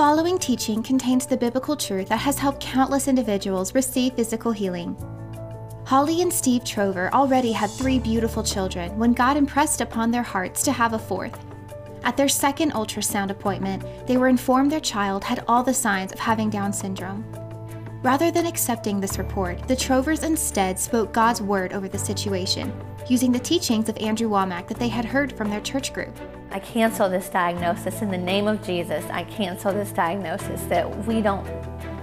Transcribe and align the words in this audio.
following 0.00 0.38
teaching 0.38 0.82
contains 0.82 1.26
the 1.26 1.36
biblical 1.36 1.76
truth 1.76 2.08
that 2.08 2.16
has 2.16 2.38
helped 2.38 2.58
countless 2.58 3.06
individuals 3.06 3.74
receive 3.74 4.14
physical 4.14 4.50
healing. 4.50 4.96
Holly 5.84 6.22
and 6.22 6.32
Steve 6.32 6.64
Trover 6.64 7.12
already 7.12 7.52
had 7.52 7.68
three 7.68 7.98
beautiful 7.98 8.42
children 8.42 8.96
when 8.96 9.12
God 9.12 9.36
impressed 9.36 9.82
upon 9.82 10.10
their 10.10 10.22
hearts 10.22 10.62
to 10.62 10.72
have 10.72 10.94
a 10.94 10.98
fourth. 10.98 11.38
At 12.02 12.16
their 12.16 12.30
second 12.30 12.72
ultrasound 12.72 13.28
appointment, 13.28 14.06
they 14.06 14.16
were 14.16 14.28
informed 14.28 14.72
their 14.72 14.80
child 14.80 15.22
had 15.22 15.44
all 15.46 15.62
the 15.62 15.74
signs 15.74 16.12
of 16.12 16.18
having 16.18 16.48
Down 16.48 16.72
syndrome. 16.72 17.22
Rather 18.02 18.30
than 18.30 18.46
accepting 18.46 19.00
this 19.00 19.18
report, 19.18 19.68
the 19.68 19.76
Trovers 19.76 20.22
instead 20.22 20.78
spoke 20.78 21.12
God's 21.12 21.42
word 21.42 21.74
over 21.74 21.88
the 21.88 21.98
situation, 21.98 22.72
using 23.08 23.32
the 23.32 23.38
teachings 23.38 23.88
of 23.88 23.96
Andrew 23.98 24.28
Wommack 24.28 24.68
that 24.68 24.78
they 24.78 24.88
had 24.88 25.04
heard 25.04 25.32
from 25.32 25.50
their 25.50 25.60
church 25.60 25.92
group. 25.92 26.16
I 26.50 26.58
cancel 26.58 27.08
this 27.08 27.28
diagnosis 27.28 28.02
in 28.02 28.10
the 28.10 28.18
name 28.18 28.46
of 28.46 28.62
Jesus. 28.62 29.04
I 29.10 29.24
cancel 29.24 29.72
this 29.72 29.92
diagnosis 29.92 30.62
that 30.64 31.06
we 31.06 31.20
don't 31.20 31.46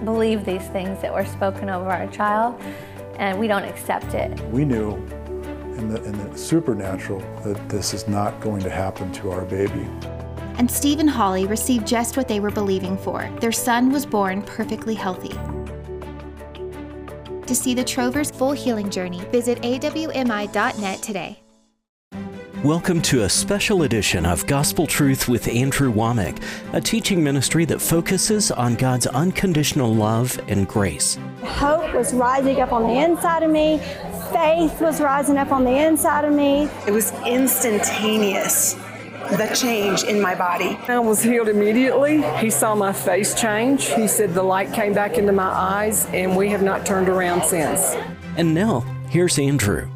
believe 0.04 0.44
these 0.44 0.66
things 0.68 1.00
that 1.02 1.12
were 1.12 1.24
spoken 1.24 1.68
over 1.68 1.90
our 1.90 2.06
child 2.08 2.60
and 3.16 3.38
we 3.38 3.48
don't 3.48 3.64
accept 3.64 4.14
it. 4.14 4.40
We 4.50 4.64
knew 4.64 4.94
in 5.76 5.88
the, 5.88 6.02
in 6.04 6.30
the 6.30 6.38
supernatural 6.38 7.20
that 7.42 7.68
this 7.68 7.94
is 7.94 8.08
not 8.08 8.40
going 8.40 8.62
to 8.62 8.70
happen 8.70 9.12
to 9.12 9.30
our 9.30 9.44
baby. 9.44 9.86
And 10.56 10.70
Steve 10.70 10.98
and 10.98 11.08
Holly 11.08 11.46
received 11.46 11.86
just 11.86 12.16
what 12.16 12.26
they 12.26 12.40
were 12.40 12.50
believing 12.50 12.96
for. 12.98 13.30
Their 13.40 13.52
son 13.52 13.92
was 13.92 14.04
born 14.04 14.42
perfectly 14.42 14.94
healthy. 14.94 15.38
To 17.48 17.54
see 17.54 17.72
the 17.72 17.82
Trover's 17.82 18.30
full 18.30 18.52
healing 18.52 18.90
journey, 18.90 19.20
visit 19.32 19.62
awmi.net 19.62 21.02
today. 21.02 21.40
Welcome 22.62 23.00
to 23.02 23.22
a 23.22 23.28
special 23.30 23.84
edition 23.84 24.26
of 24.26 24.46
Gospel 24.46 24.86
Truth 24.86 25.30
with 25.30 25.48
Andrew 25.48 25.90
Wommack, 25.90 26.42
a 26.74 26.80
teaching 26.82 27.24
ministry 27.24 27.64
that 27.64 27.80
focuses 27.80 28.50
on 28.50 28.74
God's 28.74 29.06
unconditional 29.06 29.94
love 29.94 30.38
and 30.48 30.68
grace. 30.68 31.18
Hope 31.42 31.94
was 31.94 32.12
rising 32.12 32.60
up 32.60 32.70
on 32.70 32.82
the 32.82 33.02
inside 33.02 33.42
of 33.42 33.50
me, 33.50 33.78
faith 34.30 34.78
was 34.82 35.00
rising 35.00 35.38
up 35.38 35.50
on 35.50 35.64
the 35.64 35.86
inside 35.86 36.26
of 36.26 36.34
me. 36.34 36.68
It 36.86 36.90
was 36.90 37.14
instantaneous 37.26 38.76
the 39.30 39.54
change 39.54 40.04
in 40.04 40.22
my 40.22 40.34
body. 40.34 40.78
I 40.88 40.98
was 40.98 41.22
healed 41.22 41.48
immediately. 41.48 42.22
He 42.38 42.48
saw 42.48 42.74
my 42.74 42.94
face 42.94 43.34
change. 43.34 43.86
He 43.90 44.08
said 44.08 44.32
the 44.32 44.42
light 44.42 44.72
came 44.72 44.94
back 44.94 45.18
into 45.18 45.32
my 45.32 45.50
eyes, 45.50 46.06
and 46.06 46.34
we 46.34 46.48
have 46.48 46.62
not 46.62 46.86
turned 46.86 47.10
around 47.10 47.44
since. 47.44 47.94
And 48.38 48.54
now, 48.54 48.80
here's 49.10 49.38
Andrew. 49.38 49.90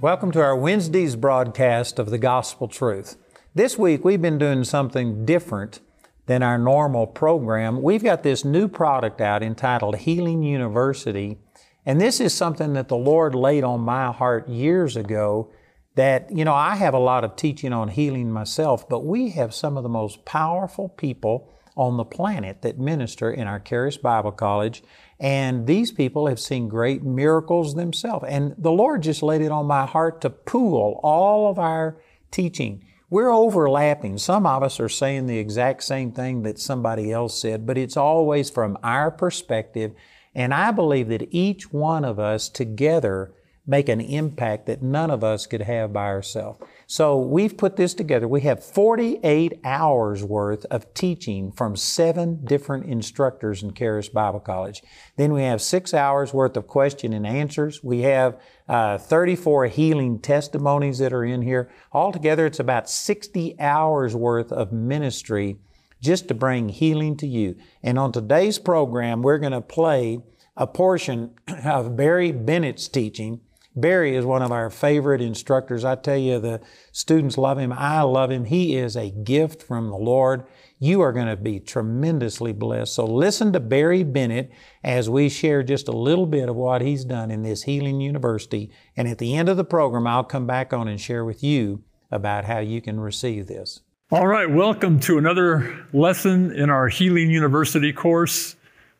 Welcome 0.00 0.30
to 0.32 0.40
our 0.40 0.56
Wednesday's 0.56 1.16
broadcast 1.16 1.98
of 1.98 2.10
the 2.10 2.18
Gospel 2.18 2.68
Truth. 2.68 3.16
This 3.52 3.76
week 3.76 4.04
we've 4.04 4.22
been 4.22 4.38
doing 4.38 4.62
something 4.62 5.24
different 5.24 5.80
than 6.26 6.42
our 6.42 6.56
normal 6.56 7.08
program. 7.08 7.82
We've 7.82 8.04
got 8.04 8.22
this 8.22 8.44
new 8.44 8.68
product 8.68 9.20
out 9.20 9.42
entitled 9.42 9.96
Healing 9.96 10.44
University, 10.44 11.38
and 11.84 12.00
this 12.00 12.20
is 12.20 12.32
something 12.32 12.74
that 12.74 12.86
the 12.86 12.96
Lord 12.96 13.34
laid 13.34 13.64
on 13.64 13.80
my 13.80 14.12
heart 14.12 14.48
years 14.48 14.96
ago 14.96 15.50
that, 15.94 16.30
you 16.34 16.44
know, 16.44 16.54
I 16.54 16.76
have 16.76 16.94
a 16.94 16.98
lot 16.98 17.24
of 17.24 17.36
teaching 17.36 17.72
on 17.72 17.88
healing 17.88 18.30
myself, 18.30 18.88
but 18.88 19.04
we 19.04 19.30
have 19.30 19.54
some 19.54 19.76
of 19.76 19.82
the 19.82 19.88
most 19.88 20.24
powerful 20.24 20.88
people 20.88 21.50
on 21.76 21.96
the 21.96 22.04
planet 22.04 22.62
that 22.62 22.78
minister 22.78 23.30
in 23.30 23.46
our 23.46 23.60
Charis 23.60 23.96
Bible 23.96 24.32
College. 24.32 24.82
And 25.20 25.66
these 25.66 25.92
people 25.92 26.26
have 26.26 26.40
seen 26.40 26.68
great 26.68 27.02
miracles 27.02 27.74
themselves. 27.74 28.26
And 28.28 28.54
the 28.58 28.72
Lord 28.72 29.02
just 29.02 29.22
laid 29.22 29.40
it 29.40 29.52
on 29.52 29.66
my 29.66 29.86
heart 29.86 30.20
to 30.22 30.30
pool 30.30 31.00
all 31.02 31.50
of 31.50 31.58
our 31.58 31.96
teaching. 32.30 32.84
We're 33.10 33.32
overlapping. 33.32 34.18
Some 34.18 34.46
of 34.46 34.62
us 34.62 34.80
are 34.80 34.88
saying 34.88 35.26
the 35.26 35.38
exact 35.38 35.84
same 35.84 36.10
thing 36.10 36.42
that 36.42 36.58
somebody 36.58 37.12
else 37.12 37.40
said, 37.40 37.66
but 37.66 37.78
it's 37.78 37.96
always 37.96 38.50
from 38.50 38.76
our 38.82 39.10
perspective. 39.10 39.92
And 40.34 40.52
I 40.52 40.72
believe 40.72 41.08
that 41.08 41.28
each 41.30 41.72
one 41.72 42.04
of 42.04 42.18
us 42.18 42.48
together 42.48 43.32
make 43.66 43.88
an 43.88 44.00
impact 44.00 44.66
that 44.66 44.82
none 44.82 45.10
of 45.10 45.24
us 45.24 45.46
could 45.46 45.62
have 45.62 45.92
by 45.92 46.06
ourselves. 46.06 46.62
So 46.86 47.18
we've 47.18 47.56
put 47.56 47.76
this 47.76 47.94
together. 47.94 48.28
We 48.28 48.42
have 48.42 48.62
48 48.62 49.60
hours 49.64 50.22
worth 50.22 50.66
of 50.66 50.92
teaching 50.92 51.50
from 51.50 51.74
seven 51.76 52.44
different 52.44 52.84
instructors 52.84 53.62
in 53.62 53.72
Charis 53.72 54.10
Bible 54.10 54.40
College. 54.40 54.82
Then 55.16 55.32
we 55.32 55.42
have 55.42 55.62
six 55.62 55.94
hours 55.94 56.34
worth 56.34 56.56
of 56.58 56.66
question 56.66 57.14
and 57.14 57.26
answers. 57.26 57.82
We 57.82 58.02
have 58.02 58.38
uh, 58.68 58.98
34 58.98 59.68
healing 59.68 60.18
testimonies 60.18 60.98
that 60.98 61.14
are 61.14 61.24
in 61.24 61.40
here. 61.40 61.70
Altogether, 61.92 62.44
it's 62.44 62.60
about 62.60 62.90
60 62.90 63.58
hours 63.58 64.14
worth 64.14 64.52
of 64.52 64.72
ministry 64.72 65.56
just 66.02 66.28
to 66.28 66.34
bring 66.34 66.68
healing 66.68 67.16
to 67.16 67.26
you. 67.26 67.56
And 67.82 67.98
on 67.98 68.12
today's 68.12 68.58
program, 68.58 69.22
we're 69.22 69.38
going 69.38 69.52
to 69.52 69.62
play 69.62 70.18
a 70.54 70.66
portion 70.66 71.34
of 71.64 71.96
Barry 71.96 72.30
Bennett's 72.30 72.88
teaching 72.88 73.40
Barry 73.76 74.14
is 74.14 74.24
one 74.24 74.42
of 74.42 74.52
our 74.52 74.70
favorite 74.70 75.20
instructors. 75.20 75.84
I 75.84 75.96
tell 75.96 76.16
you, 76.16 76.38
the 76.38 76.60
students 76.92 77.36
love 77.36 77.58
him. 77.58 77.72
I 77.72 78.02
love 78.02 78.30
him. 78.30 78.44
He 78.44 78.76
is 78.76 78.96
a 78.96 79.10
gift 79.10 79.62
from 79.62 79.90
the 79.90 79.96
Lord. 79.96 80.44
You 80.78 81.00
are 81.00 81.12
going 81.12 81.26
to 81.26 81.36
be 81.36 81.58
tremendously 81.58 82.52
blessed. 82.52 82.94
So 82.94 83.04
listen 83.04 83.52
to 83.52 83.58
Barry 83.58 84.04
Bennett 84.04 84.52
as 84.84 85.10
we 85.10 85.28
share 85.28 85.64
just 85.64 85.88
a 85.88 85.92
little 85.92 86.26
bit 86.26 86.48
of 86.48 86.54
what 86.54 86.82
he's 86.82 87.04
done 87.04 87.32
in 87.32 87.42
this 87.42 87.64
Healing 87.64 88.00
University. 88.00 88.70
And 88.96 89.08
at 89.08 89.18
the 89.18 89.36
end 89.36 89.48
of 89.48 89.56
the 89.56 89.64
program, 89.64 90.06
I'll 90.06 90.22
come 90.22 90.46
back 90.46 90.72
on 90.72 90.86
and 90.86 91.00
share 91.00 91.24
with 91.24 91.42
you 91.42 91.82
about 92.12 92.44
how 92.44 92.60
you 92.60 92.80
can 92.80 93.00
receive 93.00 93.48
this. 93.48 93.80
All 94.12 94.28
right, 94.28 94.48
welcome 94.48 95.00
to 95.00 95.18
another 95.18 95.84
lesson 95.92 96.52
in 96.52 96.70
our 96.70 96.86
Healing 96.86 97.30
University 97.30 97.92
course. 97.92 98.54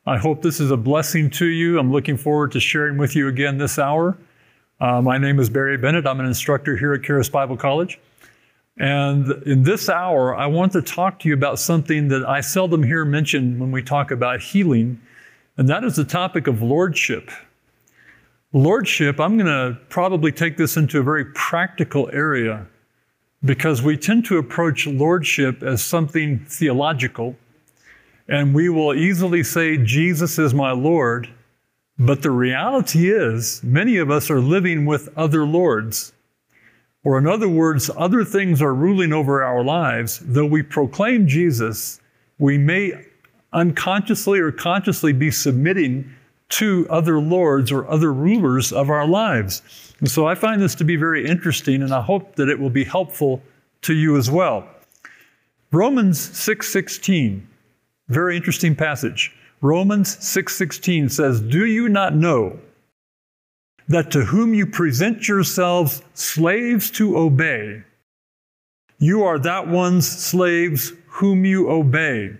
I 0.05 0.17
hope 0.17 0.41
this 0.41 0.59
is 0.59 0.69
a 0.69 0.77
blessing 0.77 1.29
to 1.31 1.45
you. 1.45 1.79
I'm 1.79 1.93
looking 1.93 2.17
forward 2.17 2.51
to 2.51 2.59
sharing 2.59 2.97
with 2.97 3.15
you 3.15 3.29
again 3.29 3.57
this 3.57 3.79
hour. 3.79 4.17
Uh, 4.79 5.01
my 5.01 5.17
name 5.17 5.39
is 5.39 5.49
Barry 5.49 5.77
Bennett. 5.77 6.05
I'm 6.05 6.19
an 6.19 6.25
instructor 6.25 6.75
here 6.75 6.93
at 6.93 7.03
Charis 7.03 7.29
Bible 7.29 7.55
College. 7.55 7.97
And 8.77 9.31
in 9.47 9.63
this 9.63 9.87
hour, 9.87 10.35
I 10.35 10.47
want 10.47 10.73
to 10.73 10.81
talk 10.81 11.19
to 11.19 11.29
you 11.29 11.33
about 11.33 11.59
something 11.59 12.09
that 12.09 12.27
I 12.27 12.41
seldom 12.41 12.83
hear 12.83 13.05
mentioned 13.05 13.57
when 13.57 13.71
we 13.71 13.81
talk 13.81 14.11
about 14.11 14.41
healing, 14.41 14.99
and 15.55 15.69
that 15.69 15.85
is 15.85 15.95
the 15.95 16.03
topic 16.03 16.47
of 16.47 16.61
lordship. 16.61 17.31
Lordship, 18.51 19.17
I'm 19.17 19.37
going 19.37 19.45
to 19.45 19.79
probably 19.87 20.33
take 20.33 20.57
this 20.57 20.75
into 20.75 20.99
a 20.99 21.03
very 21.03 21.23
practical 21.23 22.09
area 22.11 22.67
because 23.45 23.81
we 23.81 23.95
tend 23.95 24.25
to 24.25 24.39
approach 24.39 24.87
lordship 24.87 25.63
as 25.63 25.81
something 25.81 26.39
theological, 26.49 27.37
and 28.27 28.53
we 28.53 28.67
will 28.67 28.93
easily 28.93 29.41
say, 29.41 29.77
Jesus 29.77 30.37
is 30.37 30.53
my 30.53 30.71
Lord, 30.71 31.29
but 31.97 32.21
the 32.21 32.31
reality 32.31 33.09
is, 33.09 33.63
many 33.63 33.97
of 33.97 34.11
us 34.11 34.29
are 34.29 34.41
living 34.41 34.85
with 34.85 35.09
other 35.17 35.45
lords. 35.45 36.13
Or, 37.03 37.17
in 37.17 37.27
other 37.27 37.47
words, 37.47 37.89
other 37.95 38.25
things 38.25 38.61
are 38.61 38.73
ruling 38.73 39.13
over 39.13 39.43
our 39.43 39.63
lives. 39.63 40.19
Though 40.23 40.45
we 40.45 40.63
proclaim 40.63 41.27
Jesus, 41.27 42.01
we 42.39 42.57
may 42.57 43.05
unconsciously 43.53 44.39
or 44.39 44.51
consciously 44.51 45.13
be 45.13 45.31
submitting 45.31 46.11
to 46.49 46.85
other 46.89 47.19
lords 47.19 47.71
or 47.71 47.87
other 47.89 48.11
rulers 48.11 48.71
of 48.71 48.89
our 48.89 49.07
lives. 49.07 49.61
And 49.99 50.09
so 50.09 50.27
I 50.27 50.35
find 50.35 50.61
this 50.61 50.75
to 50.75 50.83
be 50.83 50.95
very 50.95 51.25
interesting, 51.25 51.81
and 51.81 51.93
I 51.93 52.01
hope 52.01 52.35
that 52.35 52.49
it 52.49 52.59
will 52.59 52.69
be 52.69 52.83
helpful 52.83 53.41
to 53.83 53.93
you 53.93 54.17
as 54.17 54.29
well. 54.29 54.67
Romans 55.71 56.19
6:16, 56.19 57.47
very 58.09 58.35
interesting 58.35 58.75
passage. 58.75 59.31
Romans 59.65 60.15
6:16 60.23 61.09
says, 61.09 61.41
"Do 61.41 61.65
you 61.65 61.89
not 61.89 62.15
know 62.15 62.59
that 63.87 64.11
to 64.11 64.25
whom 64.25 64.53
you 64.53 64.67
present 64.67 65.27
yourselves 65.27 66.03
slaves 66.13 66.91
to 66.91 67.17
obey, 67.17 67.81
you 68.99 69.23
are 69.23 69.39
that 69.39 69.67
one's 69.67 70.07
slaves 70.07 70.93
whom 71.07 71.45
you 71.45 71.67
obey, 71.67 72.35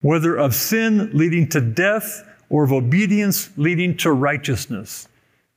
whether 0.00 0.34
of 0.34 0.52
sin 0.52 1.10
leading 1.12 1.46
to 1.50 1.60
death 1.60 2.28
or 2.48 2.64
of 2.64 2.72
obedience 2.72 3.50
leading 3.56 3.96
to 3.98 4.10
righteousness." 4.10 5.06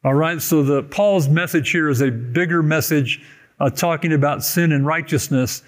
All 0.03 0.13
right, 0.13 0.39
so 0.39 0.61
the 0.61 0.83
Paul's 0.83 1.27
message 1.27 1.71
here 1.71 1.89
is 1.89 2.01
a 2.01 2.11
bigger 2.11 2.61
message 2.61 3.19
uh, 3.59 3.71
talking 3.71 4.13
about 4.13 4.43
sin 4.43 4.71
and 4.71 4.85
righteousness, 4.85 5.63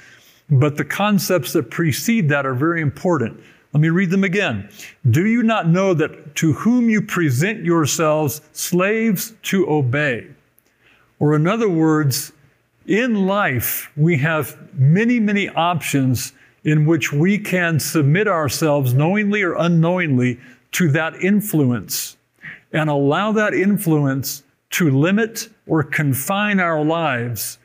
but 0.52 0.78
the 0.78 0.86
concepts 0.86 1.54
that 1.54 1.72
precede 1.72 2.30
that 2.30 2.46
are 2.46 2.54
very 2.54 2.82
important. 2.82 3.40
Let 3.76 3.82
me 3.82 3.90
read 3.90 4.10
them 4.10 4.24
again. 4.24 4.70
Do 5.12 5.26
you 5.26 5.44
not 5.44 5.68
know 5.68 5.94
that 5.96 6.36
to 6.36 6.54
whom 6.54 6.90
you 6.90 7.02
present 7.02 7.66
yourselves 7.66 8.40
slaves 8.54 9.34
to 9.44 9.70
obey? 9.70 10.28
Or, 11.20 11.36
in 11.36 11.46
other 11.46 11.68
words, 11.68 12.32
in 12.88 13.28
life, 13.28 13.92
we 13.98 14.18
have 14.20 14.58
many, 14.76 15.20
many 15.20 15.50
options 15.50 16.32
in 16.64 16.86
which 16.86 17.12
we 17.12 17.38
can 17.38 17.78
submit 17.82 18.30
ourselves, 18.30 18.94
knowingly 18.94 19.44
or 19.44 19.56
unknowingly, 19.56 20.40
to 20.72 20.90
that 20.92 21.16
influence 21.16 22.16
and 22.72 22.90
allow 22.90 23.34
that 23.34 23.54
influence 23.54 24.44
to 24.70 24.90
limit 24.90 25.50
or 25.68 25.84
confine 25.84 26.62
our 26.62 26.82
lives 26.82 27.60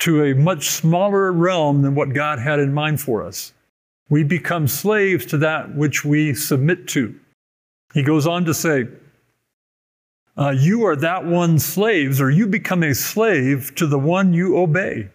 to 0.00 0.24
a 0.24 0.34
much 0.34 0.70
smaller 0.70 1.30
realm 1.30 1.82
than 1.82 1.94
what 1.94 2.12
God 2.12 2.40
had 2.40 2.58
in 2.58 2.74
mind 2.74 3.00
for 3.00 3.22
us. 3.22 3.52
We 4.08 4.22
become 4.24 4.68
slaves 4.68 5.26
to 5.26 5.38
that 5.38 5.74
which 5.74 6.04
we 6.04 6.34
submit 6.34 6.88
to. 6.88 7.18
He 7.94 8.02
goes 8.02 8.26
on 8.26 8.44
to 8.44 8.54
say, 8.54 8.86
uh, 10.36 10.50
You 10.50 10.84
are 10.84 10.96
that 10.96 11.24
one's 11.24 11.64
slaves, 11.64 12.20
or 12.20 12.30
you 12.30 12.46
become 12.46 12.82
a 12.82 12.94
slave 12.94 13.74
to 13.76 13.86
the 13.86 13.98
one 13.98 14.34
you 14.34 14.58
obey, 14.58 15.08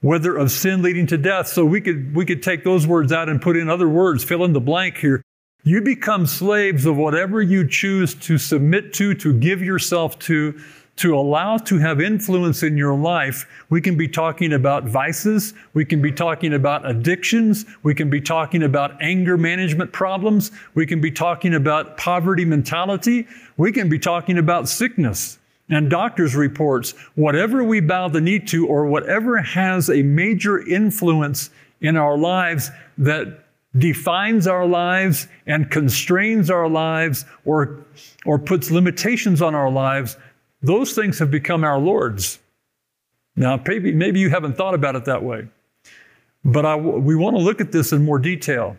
whether 0.00 0.36
of 0.36 0.50
sin 0.50 0.82
leading 0.82 1.06
to 1.08 1.16
death. 1.16 1.48
So 1.48 1.64
we 1.64 1.80
could, 1.80 2.14
we 2.14 2.26
could 2.26 2.42
take 2.42 2.64
those 2.64 2.86
words 2.86 3.12
out 3.12 3.28
and 3.28 3.40
put 3.40 3.56
in 3.56 3.70
other 3.70 3.88
words, 3.88 4.24
fill 4.24 4.44
in 4.44 4.52
the 4.52 4.60
blank 4.60 4.98
here. 4.98 5.22
You 5.64 5.80
become 5.80 6.26
slaves 6.26 6.86
of 6.86 6.96
whatever 6.96 7.40
you 7.40 7.66
choose 7.68 8.14
to 8.16 8.36
submit 8.36 8.92
to, 8.94 9.14
to 9.14 9.32
give 9.32 9.62
yourself 9.62 10.18
to, 10.20 10.60
to 10.96 11.16
allow 11.16 11.56
to 11.56 11.78
have 11.78 12.00
influence 12.00 12.62
in 12.62 12.76
your 12.76 12.94
life, 12.94 13.46
we 13.70 13.80
can 13.80 13.96
be 13.96 14.06
talking 14.06 14.52
about 14.52 14.84
vices, 14.84 15.54
we 15.72 15.84
can 15.84 16.02
be 16.02 16.12
talking 16.12 16.52
about 16.54 16.88
addictions, 16.88 17.64
we 17.82 17.94
can 17.94 18.10
be 18.10 18.20
talking 18.20 18.62
about 18.62 19.00
anger 19.00 19.38
management 19.38 19.92
problems, 19.92 20.52
we 20.74 20.86
can 20.86 21.00
be 21.00 21.10
talking 21.10 21.54
about 21.54 21.96
poverty 21.96 22.44
mentality, 22.44 23.26
we 23.56 23.72
can 23.72 23.88
be 23.88 23.98
talking 23.98 24.38
about 24.38 24.68
sickness 24.68 25.38
and 25.68 25.88
doctor's 25.88 26.36
reports. 26.36 26.92
Whatever 27.14 27.64
we 27.64 27.80
bow 27.80 28.08
the 28.08 28.20
knee 28.20 28.38
to, 28.40 28.66
or 28.66 28.86
whatever 28.86 29.38
has 29.38 29.88
a 29.88 30.02
major 30.02 30.60
influence 30.60 31.50
in 31.80 31.96
our 31.96 32.18
lives 32.18 32.70
that 32.98 33.44
defines 33.78 34.46
our 34.46 34.66
lives 34.66 35.28
and 35.46 35.70
constrains 35.70 36.50
our 36.50 36.68
lives 36.68 37.24
or, 37.46 37.84
or 38.26 38.38
puts 38.38 38.70
limitations 38.70 39.40
on 39.40 39.54
our 39.54 39.70
lives, 39.70 40.16
those 40.62 40.92
things 40.92 41.18
have 41.18 41.30
become 41.30 41.64
our 41.64 41.78
Lord's. 41.78 42.38
Now, 43.36 43.60
maybe, 43.66 43.92
maybe 43.92 44.20
you 44.20 44.30
haven't 44.30 44.56
thought 44.56 44.74
about 44.74 44.94
it 44.94 45.04
that 45.06 45.22
way, 45.22 45.48
but 46.44 46.66
I, 46.66 46.76
we 46.76 47.14
want 47.14 47.36
to 47.36 47.42
look 47.42 47.60
at 47.60 47.72
this 47.72 47.92
in 47.92 48.04
more 48.04 48.18
detail 48.18 48.76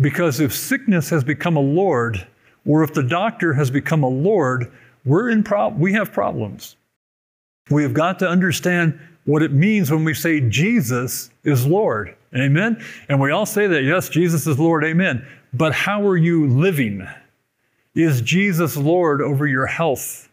because 0.00 0.40
if 0.40 0.54
sickness 0.54 1.10
has 1.10 1.22
become 1.22 1.56
a 1.56 1.60
Lord, 1.60 2.26
or 2.66 2.82
if 2.82 2.94
the 2.94 3.02
doctor 3.02 3.52
has 3.54 3.70
become 3.70 4.02
a 4.02 4.08
Lord, 4.08 4.72
we're 5.04 5.30
in 5.30 5.44
we 5.78 5.92
have 5.92 6.12
problems. 6.12 6.76
We 7.70 7.82
have 7.82 7.94
got 7.94 8.18
to 8.20 8.28
understand 8.28 8.98
what 9.26 9.42
it 9.42 9.52
means 9.52 9.90
when 9.90 10.04
we 10.04 10.14
say 10.14 10.40
Jesus 10.40 11.30
is 11.44 11.66
Lord. 11.66 12.14
Amen? 12.34 12.82
And 13.08 13.20
we 13.20 13.30
all 13.30 13.46
say 13.46 13.66
that, 13.66 13.84
yes, 13.84 14.08
Jesus 14.08 14.46
is 14.46 14.58
Lord. 14.58 14.84
Amen. 14.84 15.26
But 15.52 15.72
how 15.72 16.06
are 16.06 16.16
you 16.16 16.48
living? 16.48 17.06
Is 17.94 18.20
Jesus 18.20 18.76
Lord 18.76 19.22
over 19.22 19.46
your 19.46 19.66
health? 19.66 20.28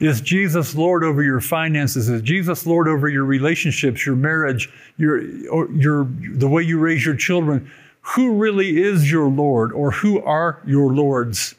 Is 0.00 0.20
Jesus 0.20 0.74
Lord 0.74 1.04
over 1.04 1.22
your 1.22 1.40
finances? 1.40 2.08
Is 2.08 2.20
Jesus 2.22 2.66
Lord 2.66 2.88
over 2.88 3.08
your 3.08 3.24
relationships, 3.24 4.04
your 4.04 4.16
marriage, 4.16 4.68
your, 4.96 5.22
your, 5.72 6.04
the 6.04 6.48
way 6.48 6.62
you 6.62 6.78
raise 6.78 7.06
your 7.06 7.16
children? 7.16 7.70
Who 8.00 8.34
really 8.34 8.82
is 8.82 9.10
your 9.10 9.28
Lord 9.28 9.72
or 9.72 9.90
who 9.90 10.20
are 10.22 10.60
your 10.66 10.92
Lords? 10.92 11.54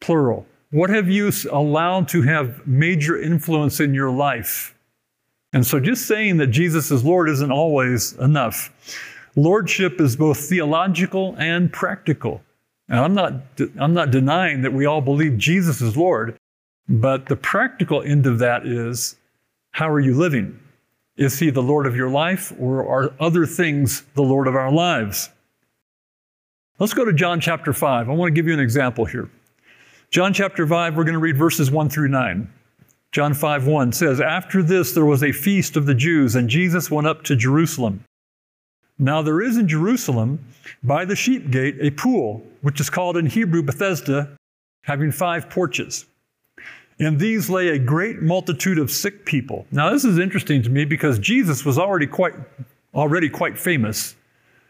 Plural. 0.00 0.46
What 0.70 0.90
have 0.90 1.08
you 1.08 1.30
allowed 1.50 2.08
to 2.08 2.22
have 2.22 2.66
major 2.66 3.20
influence 3.20 3.78
in 3.78 3.94
your 3.94 4.10
life? 4.10 4.74
And 5.52 5.64
so 5.64 5.78
just 5.78 6.06
saying 6.06 6.38
that 6.38 6.48
Jesus 6.48 6.90
is 6.90 7.04
Lord 7.04 7.28
isn't 7.28 7.52
always 7.52 8.12
enough. 8.14 8.72
Lordship 9.36 10.00
is 10.00 10.16
both 10.16 10.48
theological 10.48 11.36
and 11.38 11.72
practical. 11.72 12.42
And 12.88 12.98
I'm 12.98 13.14
not, 13.14 13.34
I'm 13.78 13.94
not 13.94 14.10
denying 14.10 14.62
that 14.62 14.72
we 14.72 14.84
all 14.84 15.00
believe 15.00 15.38
Jesus 15.38 15.80
is 15.80 15.96
Lord. 15.96 16.36
But 16.88 17.26
the 17.26 17.36
practical 17.36 18.02
end 18.02 18.26
of 18.26 18.38
that 18.40 18.66
is 18.66 19.16
how 19.72 19.88
are 19.90 20.00
you 20.00 20.14
living? 20.14 20.58
Is 21.16 21.38
he 21.38 21.50
the 21.50 21.62
Lord 21.62 21.86
of 21.86 21.96
your 21.96 22.10
life, 22.10 22.52
or 22.58 22.86
are 22.86 23.14
other 23.20 23.46
things 23.46 24.02
the 24.14 24.22
Lord 24.22 24.48
of 24.48 24.56
our 24.56 24.72
lives? 24.72 25.30
Let's 26.78 26.94
go 26.94 27.04
to 27.04 27.12
John 27.12 27.40
chapter 27.40 27.72
5. 27.72 28.08
I 28.08 28.12
want 28.12 28.34
to 28.34 28.34
give 28.34 28.48
you 28.48 28.54
an 28.54 28.60
example 28.60 29.04
here. 29.04 29.30
John 30.10 30.32
chapter 30.32 30.66
5, 30.66 30.96
we're 30.96 31.04
going 31.04 31.14
to 31.14 31.20
read 31.20 31.36
verses 31.36 31.70
1 31.70 31.88
through 31.88 32.08
9. 32.08 32.52
John 33.12 33.32
5 33.32 33.66
1 33.68 33.92
says, 33.92 34.20
After 34.20 34.60
this 34.60 34.92
there 34.92 35.04
was 35.04 35.22
a 35.22 35.30
feast 35.30 35.76
of 35.76 35.86
the 35.86 35.94
Jews, 35.94 36.34
and 36.34 36.48
Jesus 36.48 36.90
went 36.90 37.06
up 37.06 37.22
to 37.24 37.36
Jerusalem. 37.36 38.04
Now 38.98 39.22
there 39.22 39.40
is 39.40 39.56
in 39.56 39.68
Jerusalem, 39.68 40.44
by 40.82 41.04
the 41.04 41.16
sheep 41.16 41.50
gate, 41.50 41.76
a 41.80 41.90
pool, 41.90 42.44
which 42.62 42.80
is 42.80 42.90
called 42.90 43.16
in 43.16 43.26
Hebrew 43.26 43.62
Bethesda, 43.62 44.36
having 44.82 45.12
five 45.12 45.48
porches. 45.48 46.06
In 46.98 47.18
these 47.18 47.50
lay 47.50 47.68
a 47.68 47.78
great 47.78 48.22
multitude 48.22 48.78
of 48.78 48.90
sick 48.90 49.24
people. 49.24 49.66
Now, 49.72 49.90
this 49.90 50.04
is 50.04 50.18
interesting 50.18 50.62
to 50.62 50.70
me 50.70 50.84
because 50.84 51.18
Jesus 51.18 51.64
was 51.64 51.78
already 51.78 52.06
quite, 52.06 52.34
already 52.94 53.28
quite 53.28 53.58
famous, 53.58 54.14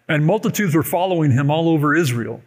and 0.08 0.24
multitudes 0.24 0.74
were 0.74 0.82
following 0.82 1.30
him 1.30 1.50
all 1.50 1.68
over 1.68 1.94
Israel 1.94 2.40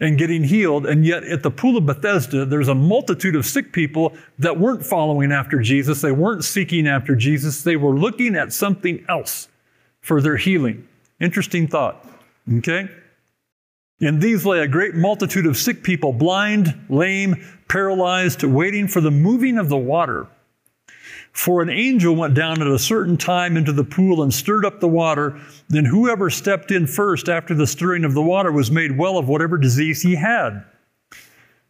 and 0.00 0.16
getting 0.18 0.42
healed. 0.42 0.86
And 0.86 1.04
yet, 1.04 1.24
at 1.24 1.42
the 1.42 1.50
Pool 1.50 1.76
of 1.76 1.86
Bethesda, 1.86 2.44
there's 2.44 2.68
a 2.68 2.74
multitude 2.74 3.36
of 3.36 3.44
sick 3.46 3.72
people 3.72 4.14
that 4.38 4.58
weren't 4.58 4.84
following 4.84 5.30
after 5.30 5.60
Jesus. 5.60 6.00
They 6.00 6.12
weren't 6.12 6.44
seeking 6.44 6.88
after 6.88 7.14
Jesus. 7.14 7.62
They 7.62 7.76
were 7.76 7.96
looking 7.96 8.34
at 8.34 8.52
something 8.52 9.04
else 9.08 9.48
for 10.00 10.20
their 10.20 10.36
healing. 10.36 10.88
Interesting 11.20 11.68
thought. 11.68 12.04
Okay? 12.58 12.88
In 14.00 14.18
these 14.18 14.46
lay 14.46 14.60
a 14.60 14.68
great 14.68 14.94
multitude 14.94 15.44
of 15.44 15.58
sick 15.58 15.82
people, 15.82 16.12
blind, 16.12 16.86
lame, 16.88 17.44
paralyzed, 17.68 18.42
waiting 18.42 18.88
for 18.88 19.02
the 19.02 19.10
moving 19.10 19.58
of 19.58 19.68
the 19.68 19.76
water. 19.76 20.26
For 21.32 21.62
an 21.62 21.70
angel 21.70 22.16
went 22.16 22.34
down 22.34 22.60
at 22.60 22.66
a 22.66 22.78
certain 22.78 23.16
time 23.16 23.56
into 23.56 23.72
the 23.72 23.84
pool 23.84 24.22
and 24.22 24.32
stirred 24.32 24.64
up 24.64 24.80
the 24.80 24.88
water. 24.88 25.38
Then 25.68 25.84
whoever 25.84 26.30
stepped 26.30 26.70
in 26.70 26.86
first 26.86 27.28
after 27.28 27.54
the 27.54 27.66
stirring 27.66 28.04
of 28.04 28.14
the 28.14 28.22
water 28.22 28.50
was 28.50 28.70
made 28.70 28.98
well 28.98 29.16
of 29.16 29.28
whatever 29.28 29.56
disease 29.56 30.02
he 30.02 30.16
had. 30.16 30.64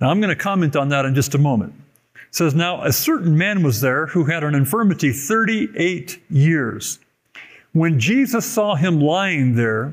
Now 0.01 0.09
I'm 0.09 0.21
going 0.21 0.35
to 0.35 0.43
comment 0.43 0.77
on 0.77 0.89
that 0.89 1.05
in 1.05 1.15
just 1.15 1.35
a 1.35 1.39
moment. 1.39 1.75
It 2.15 2.35
says, 2.35 2.55
Now 2.55 2.83
a 2.83 2.93
certain 2.93 3.37
man 3.37 3.63
was 3.63 3.81
there 3.81 4.07
who 4.07 4.25
had 4.25 4.45
an 4.45 4.55
infirmity 4.55 5.13
38 5.13 6.23
years. 6.31 7.01
When 7.73 8.01
Jesus 8.01 8.47
saw 8.47 8.77
him 8.77 9.01
lying 9.01 9.57
there, 9.57 9.93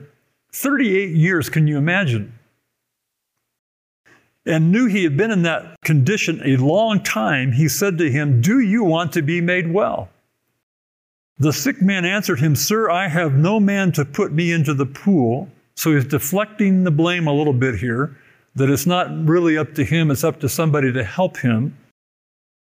38 0.57 1.12
years, 1.12 1.50
can 1.50 1.68
you 1.68 1.77
imagine? 1.77 2.33
And 4.44 4.71
knew 4.71 4.88
he 4.88 5.04
had 5.04 5.15
been 5.15 5.30
in 5.30 5.44
that 5.44 5.80
condition 5.83 6.42
a 6.44 6.57
long 6.57 7.04
time, 7.04 7.51
he 7.51 7.68
said 7.68 8.00
to 8.00 8.09
him, 8.09 8.42
Do 8.42 8.59
you 8.59 8.83
want 8.83 9.13
to 9.13 9.21
be 9.21 9.39
made 9.39 9.71
well? 9.71 10.09
The 11.38 11.54
sick 11.54 11.80
man 11.80 12.06
answered 12.06 12.39
him, 12.39 12.56
Sir, 12.56 12.89
I 12.89 13.07
have 13.07 13.36
no 13.36 13.59
man 13.59 13.92
to 13.92 14.06
put 14.06 14.31
me 14.31 14.51
into 14.51 14.74
the 14.74 14.88
pool. 14.88 15.48
So 15.75 15.94
he's 15.94 16.06
deflecting 16.06 16.83
the 16.83 16.92
blame 16.92 17.27
a 17.27 17.33
little 17.33 17.54
bit 17.54 17.75
here, 17.75 18.18
that 18.56 18.68
it's 18.68 18.87
not 18.87 19.11
really 19.28 19.59
up 19.59 19.76
to 19.76 19.83
him, 19.83 20.09
it's 20.09 20.23
up 20.23 20.40
to 20.40 20.49
somebody 20.49 20.92
to 20.92 21.04
help 21.04 21.37
him. 21.37 21.78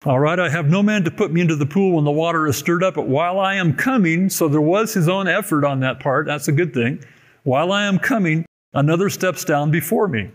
All 0.05 0.19
right, 0.19 0.39
I 0.39 0.49
have 0.49 0.69
no 0.69 0.83
man 0.83 1.03
to 1.05 1.11
put 1.11 1.31
me 1.31 1.41
into 1.41 1.55
the 1.55 1.65
pool 1.65 1.93
when 1.95 2.05
the 2.05 2.11
water 2.11 2.45
is 2.45 2.57
stirred 2.57 2.83
up, 2.83 2.93
but 2.93 3.07
while 3.07 3.39
I 3.39 3.55
am 3.55 3.75
coming, 3.75 4.29
so 4.29 4.47
there 4.47 4.61
was 4.61 4.93
his 4.93 5.09
own 5.09 5.27
effort 5.27 5.65
on 5.65 5.79
that 5.79 5.99
part, 5.99 6.27
that's 6.27 6.47
a 6.47 6.51
good 6.51 6.75
thing. 6.75 7.03
While 7.43 7.71
I 7.71 7.85
am 7.85 7.99
coming, 7.99 8.45
another 8.73 9.09
steps 9.09 9.43
down 9.45 9.71
before 9.71 10.07
me. 10.07 10.31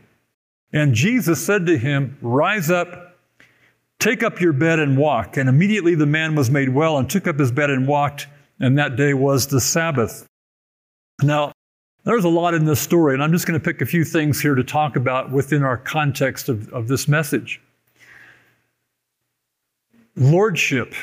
And 0.72 0.94
Jesus 0.94 1.44
said 1.44 1.66
to 1.66 1.78
him, 1.78 2.18
Rise 2.20 2.70
up, 2.70 3.16
take 3.98 4.22
up 4.22 4.40
your 4.40 4.52
bed 4.52 4.78
and 4.78 4.98
walk. 4.98 5.36
And 5.36 5.48
immediately 5.48 5.94
the 5.94 6.06
man 6.06 6.34
was 6.34 6.50
made 6.50 6.68
well 6.68 6.98
and 6.98 7.08
took 7.08 7.26
up 7.26 7.38
his 7.38 7.52
bed 7.52 7.70
and 7.70 7.86
walked. 7.86 8.26
And 8.58 8.78
that 8.78 8.96
day 8.96 9.14
was 9.14 9.46
the 9.46 9.60
Sabbath. 9.60 10.26
Now, 11.22 11.52
there's 12.04 12.24
a 12.24 12.28
lot 12.28 12.54
in 12.54 12.64
this 12.64 12.80
story, 12.80 13.14
and 13.14 13.22
I'm 13.22 13.32
just 13.32 13.46
going 13.46 13.58
to 13.58 13.64
pick 13.64 13.80
a 13.80 13.86
few 13.86 14.04
things 14.04 14.40
here 14.40 14.54
to 14.54 14.62
talk 14.62 14.96
about 14.96 15.32
within 15.32 15.62
our 15.62 15.76
context 15.76 16.48
of, 16.48 16.72
of 16.72 16.88
this 16.88 17.08
message. 17.08 17.60
Lordship. 20.14 20.94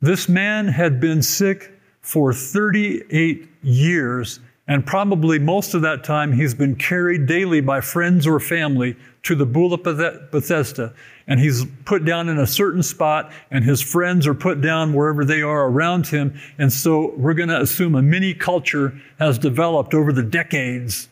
This 0.00 0.28
man 0.28 0.68
had 0.68 1.00
been 1.00 1.22
sick 1.22 1.72
for 2.00 2.32
38 2.32 3.48
years 3.62 4.40
and 4.66 4.86
probably 4.86 5.38
most 5.38 5.74
of 5.74 5.82
that 5.82 6.04
time, 6.04 6.32
he's 6.32 6.54
been 6.54 6.74
carried 6.74 7.26
daily 7.26 7.60
by 7.60 7.82
friends 7.82 8.26
or 8.26 8.40
family 8.40 8.96
to 9.24 9.34
the 9.34 9.44
of 9.44 10.30
Bethesda. 10.30 10.94
And 11.26 11.38
he's 11.38 11.66
put 11.84 12.06
down 12.06 12.30
in 12.30 12.38
a 12.38 12.46
certain 12.46 12.82
spot, 12.82 13.30
and 13.50 13.62
his 13.62 13.82
friends 13.82 14.26
are 14.26 14.34
put 14.34 14.62
down 14.62 14.94
wherever 14.94 15.24
they 15.24 15.42
are 15.42 15.66
around 15.68 16.06
him. 16.06 16.38
And 16.56 16.72
so 16.72 17.12
we're 17.16 17.34
going 17.34 17.50
to 17.50 17.60
assume 17.60 17.94
a 17.94 18.02
mini 18.02 18.32
culture 18.32 18.98
has 19.18 19.38
developed 19.38 19.92
over 19.92 20.12
the 20.12 20.22
decades. 20.22 21.08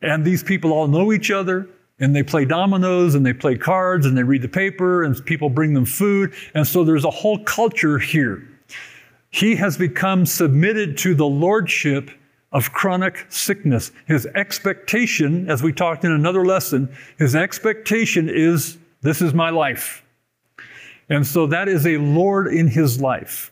And 0.00 0.24
these 0.24 0.44
people 0.44 0.72
all 0.72 0.86
know 0.86 1.12
each 1.12 1.32
other, 1.32 1.68
and 1.98 2.14
they 2.14 2.22
play 2.22 2.44
dominoes, 2.44 3.16
and 3.16 3.26
they 3.26 3.32
play 3.32 3.56
cards, 3.56 4.06
and 4.06 4.16
they 4.16 4.22
read 4.22 4.42
the 4.42 4.48
paper, 4.48 5.02
and 5.02 5.24
people 5.26 5.50
bring 5.50 5.74
them 5.74 5.84
food. 5.84 6.32
And 6.54 6.64
so 6.64 6.84
there's 6.84 7.04
a 7.04 7.10
whole 7.10 7.42
culture 7.42 7.98
here. 7.98 8.48
He 9.30 9.56
has 9.56 9.76
become 9.76 10.26
submitted 10.26 10.96
to 10.98 11.14
the 11.16 11.26
lordship 11.26 12.10
of 12.54 12.72
chronic 12.72 13.26
sickness. 13.28 13.90
His 14.06 14.26
expectation, 14.26 15.50
as 15.50 15.62
we 15.62 15.72
talked 15.72 16.04
in 16.04 16.12
another 16.12 16.46
lesson, 16.46 16.96
his 17.18 17.34
expectation 17.34 18.30
is 18.30 18.78
this 19.02 19.20
is 19.20 19.34
my 19.34 19.50
life. 19.50 20.02
And 21.10 21.26
so 21.26 21.48
that 21.48 21.68
is 21.68 21.84
a 21.86 21.98
Lord 21.98 22.46
in 22.46 22.68
his 22.68 23.00
life. 23.00 23.50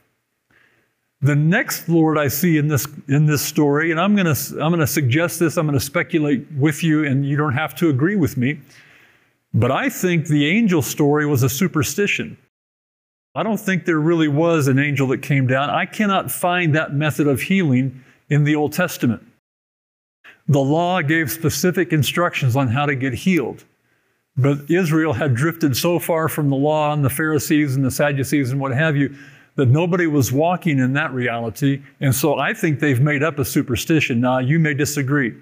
The 1.21 1.35
next 1.35 1.89
Lord 1.89 2.17
I 2.17 2.29
see 2.29 2.57
in 2.57 2.69
this 2.69 2.87
in 3.09 3.27
this 3.27 3.43
story, 3.43 3.91
and 3.91 4.01
I'm 4.01 4.17
gonna 4.17 4.35
I'm 4.53 4.73
gonna 4.73 4.87
suggest 4.87 5.39
this, 5.39 5.57
I'm 5.57 5.67
gonna 5.67 5.79
speculate 5.79 6.51
with 6.53 6.83
you, 6.83 7.05
and 7.05 7.27
you 7.27 7.37
don't 7.37 7.53
have 7.53 7.75
to 7.77 7.91
agree 7.91 8.17
with 8.17 8.37
me. 8.37 8.59
But 9.53 9.71
I 9.71 9.89
think 9.89 10.27
the 10.27 10.47
angel 10.47 10.81
story 10.81 11.27
was 11.27 11.43
a 11.43 11.49
superstition. 11.49 12.39
I 13.35 13.43
don't 13.43 13.61
think 13.61 13.85
there 13.85 14.01
really 14.01 14.29
was 14.29 14.69
an 14.69 14.79
angel 14.79 15.09
that 15.09 15.23
came 15.23 15.47
down. 15.47 15.71
I 15.71 15.87
cannot 15.87 16.31
find 16.31 16.75
that 16.75 16.95
method 16.95 17.27
of 17.27 17.43
healing 17.43 18.03
in 18.33 18.45
the 18.45 18.57
Old 18.57 18.73
Testament. 18.73 19.23
The 20.49 20.59
law 20.59 21.03
gave 21.03 21.31
specific 21.31 21.93
instructions 21.93 22.57
on 22.57 22.67
how 22.67 22.87
to 22.87 22.95
get 22.95 23.13
healed. 23.13 23.65
But 24.39 24.71
Israel 24.71 25.13
had 25.13 25.35
drifted 25.35 25.77
so 25.77 25.99
far 25.99 26.29
from 26.29 26.49
the 26.49 26.57
law 26.57 26.95
and 26.95 27.05
the 27.05 27.11
Pharisees 27.11 27.77
and 27.77 27.85
the 27.85 27.91
Sadducees 27.91 28.51
and 28.51 28.59
what 28.59 28.73
have 28.73 28.97
you 28.97 29.15
that 29.57 29.69
nobody 29.69 30.07
was 30.07 30.33
walking 30.33 30.79
in 30.79 30.95
that 30.95 31.13
reality. 31.13 31.83
And 32.01 32.15
so 32.15 32.39
I 32.39 32.55
think 32.55 32.81
they've 32.81 33.03
made 33.03 33.23
up 33.23 33.39
a 33.39 33.45
superstition. 33.45 34.19
Now, 34.23 34.39
you 34.39 34.59
may 34.59 34.73
disagree, 34.73 35.35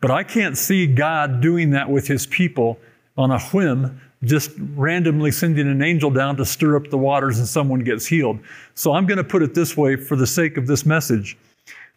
but 0.00 0.10
I 0.10 0.24
can't 0.24 0.56
see 0.56 0.86
God 0.86 1.42
doing 1.42 1.68
that 1.72 1.90
with 1.90 2.06
his 2.06 2.26
people 2.26 2.78
on 3.18 3.32
a 3.32 3.38
whim, 3.38 4.00
just 4.22 4.50
randomly 4.74 5.30
sending 5.30 5.68
an 5.68 5.82
angel 5.82 6.08
down 6.08 6.36
to 6.36 6.46
stir 6.46 6.76
up 6.76 6.88
the 6.88 6.96
waters 6.96 7.38
and 7.38 7.46
someone 7.46 7.84
gets 7.84 8.06
healed. 8.06 8.38
So 8.74 8.94
I'm 8.94 9.04
going 9.04 9.18
to 9.18 9.24
put 9.24 9.42
it 9.42 9.52
this 9.52 9.76
way 9.76 9.96
for 9.96 10.16
the 10.16 10.26
sake 10.26 10.56
of 10.56 10.66
this 10.66 10.86
message 10.86 11.36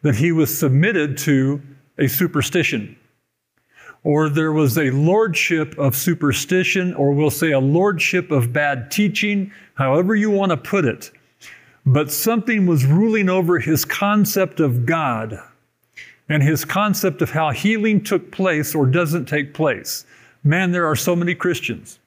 that 0.01 0.15
he 0.15 0.31
was 0.31 0.55
submitted 0.57 1.17
to 1.19 1.61
a 1.97 2.07
superstition 2.07 2.97
or 4.07 4.29
there 4.29 4.53
was 4.53 4.77
a 4.77 4.89
lordship 4.91 5.77
of 5.77 5.93
superstition, 5.93 6.93
or 6.93 7.11
we'll 7.11 7.29
say 7.29 7.51
a 7.51 7.59
lordship 7.59 8.31
of 8.31 8.53
bad 8.53 8.89
teaching, 8.89 9.51
however 9.73 10.15
you 10.15 10.31
want 10.31 10.49
to 10.49 10.55
put 10.55 10.85
it. 10.85 11.11
But 11.85 12.09
something 12.09 12.65
was 12.65 12.85
ruling 12.85 13.27
over 13.27 13.59
his 13.59 13.83
concept 13.83 14.61
of 14.61 14.85
God 14.85 15.37
and 16.29 16.41
his 16.41 16.63
concept 16.63 17.21
of 17.21 17.31
how 17.31 17.51
healing 17.51 18.01
took 18.01 18.31
place 18.31 18.73
or 18.73 18.85
doesn't 18.85 19.25
take 19.25 19.53
place. 19.53 20.05
Man, 20.41 20.71
there 20.71 20.85
are 20.85 20.95
so 20.95 21.13
many 21.13 21.35
Christians 21.35 21.99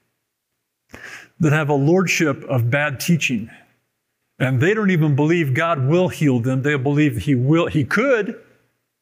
that 1.39 1.53
have 1.53 1.69
a 1.69 1.75
lordship 1.75 2.45
of 2.45 2.71
bad 2.71 2.99
teaching. 2.99 3.51
And 4.41 4.59
they 4.61 4.73
don't 4.73 4.91
even 4.91 5.15
believe 5.15 5.53
God 5.53 5.87
will 5.87 6.09
heal 6.09 6.41
them. 6.41 6.63
They 6.63 6.75
believe 6.77 7.19
he 7.19 7.35
will, 7.35 7.67
he 7.67 7.85
could, 7.85 8.41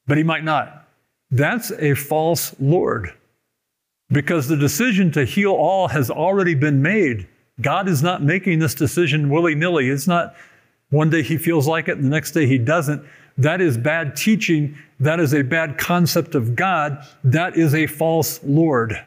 but 0.06 0.16
he 0.18 0.24
might 0.24 0.42
not. 0.42 0.88
That's 1.30 1.70
a 1.78 1.94
false 1.94 2.54
Lord 2.58 3.14
because 4.10 4.48
the 4.48 4.56
decision 4.56 5.12
to 5.12 5.24
heal 5.24 5.52
all 5.52 5.88
has 5.88 6.10
already 6.10 6.54
been 6.54 6.82
made. 6.82 7.28
God 7.60 7.88
is 7.88 8.02
not 8.02 8.22
making 8.22 8.58
this 8.58 8.74
decision 8.74 9.30
willy 9.30 9.54
nilly. 9.54 9.88
It's 9.88 10.08
not 10.08 10.34
one 10.90 11.10
day 11.10 11.22
he 11.22 11.36
feels 11.36 11.68
like 11.68 11.86
it 11.86 11.98
and 11.98 12.04
the 12.04 12.10
next 12.10 12.32
day 12.32 12.46
he 12.46 12.58
doesn't. 12.58 13.04
That 13.36 13.60
is 13.60 13.76
bad 13.76 14.16
teaching. 14.16 14.76
That 14.98 15.20
is 15.20 15.34
a 15.34 15.42
bad 15.42 15.78
concept 15.78 16.34
of 16.34 16.56
God. 16.56 17.04
That 17.22 17.56
is 17.56 17.74
a 17.74 17.86
false 17.86 18.40
Lord 18.42 19.06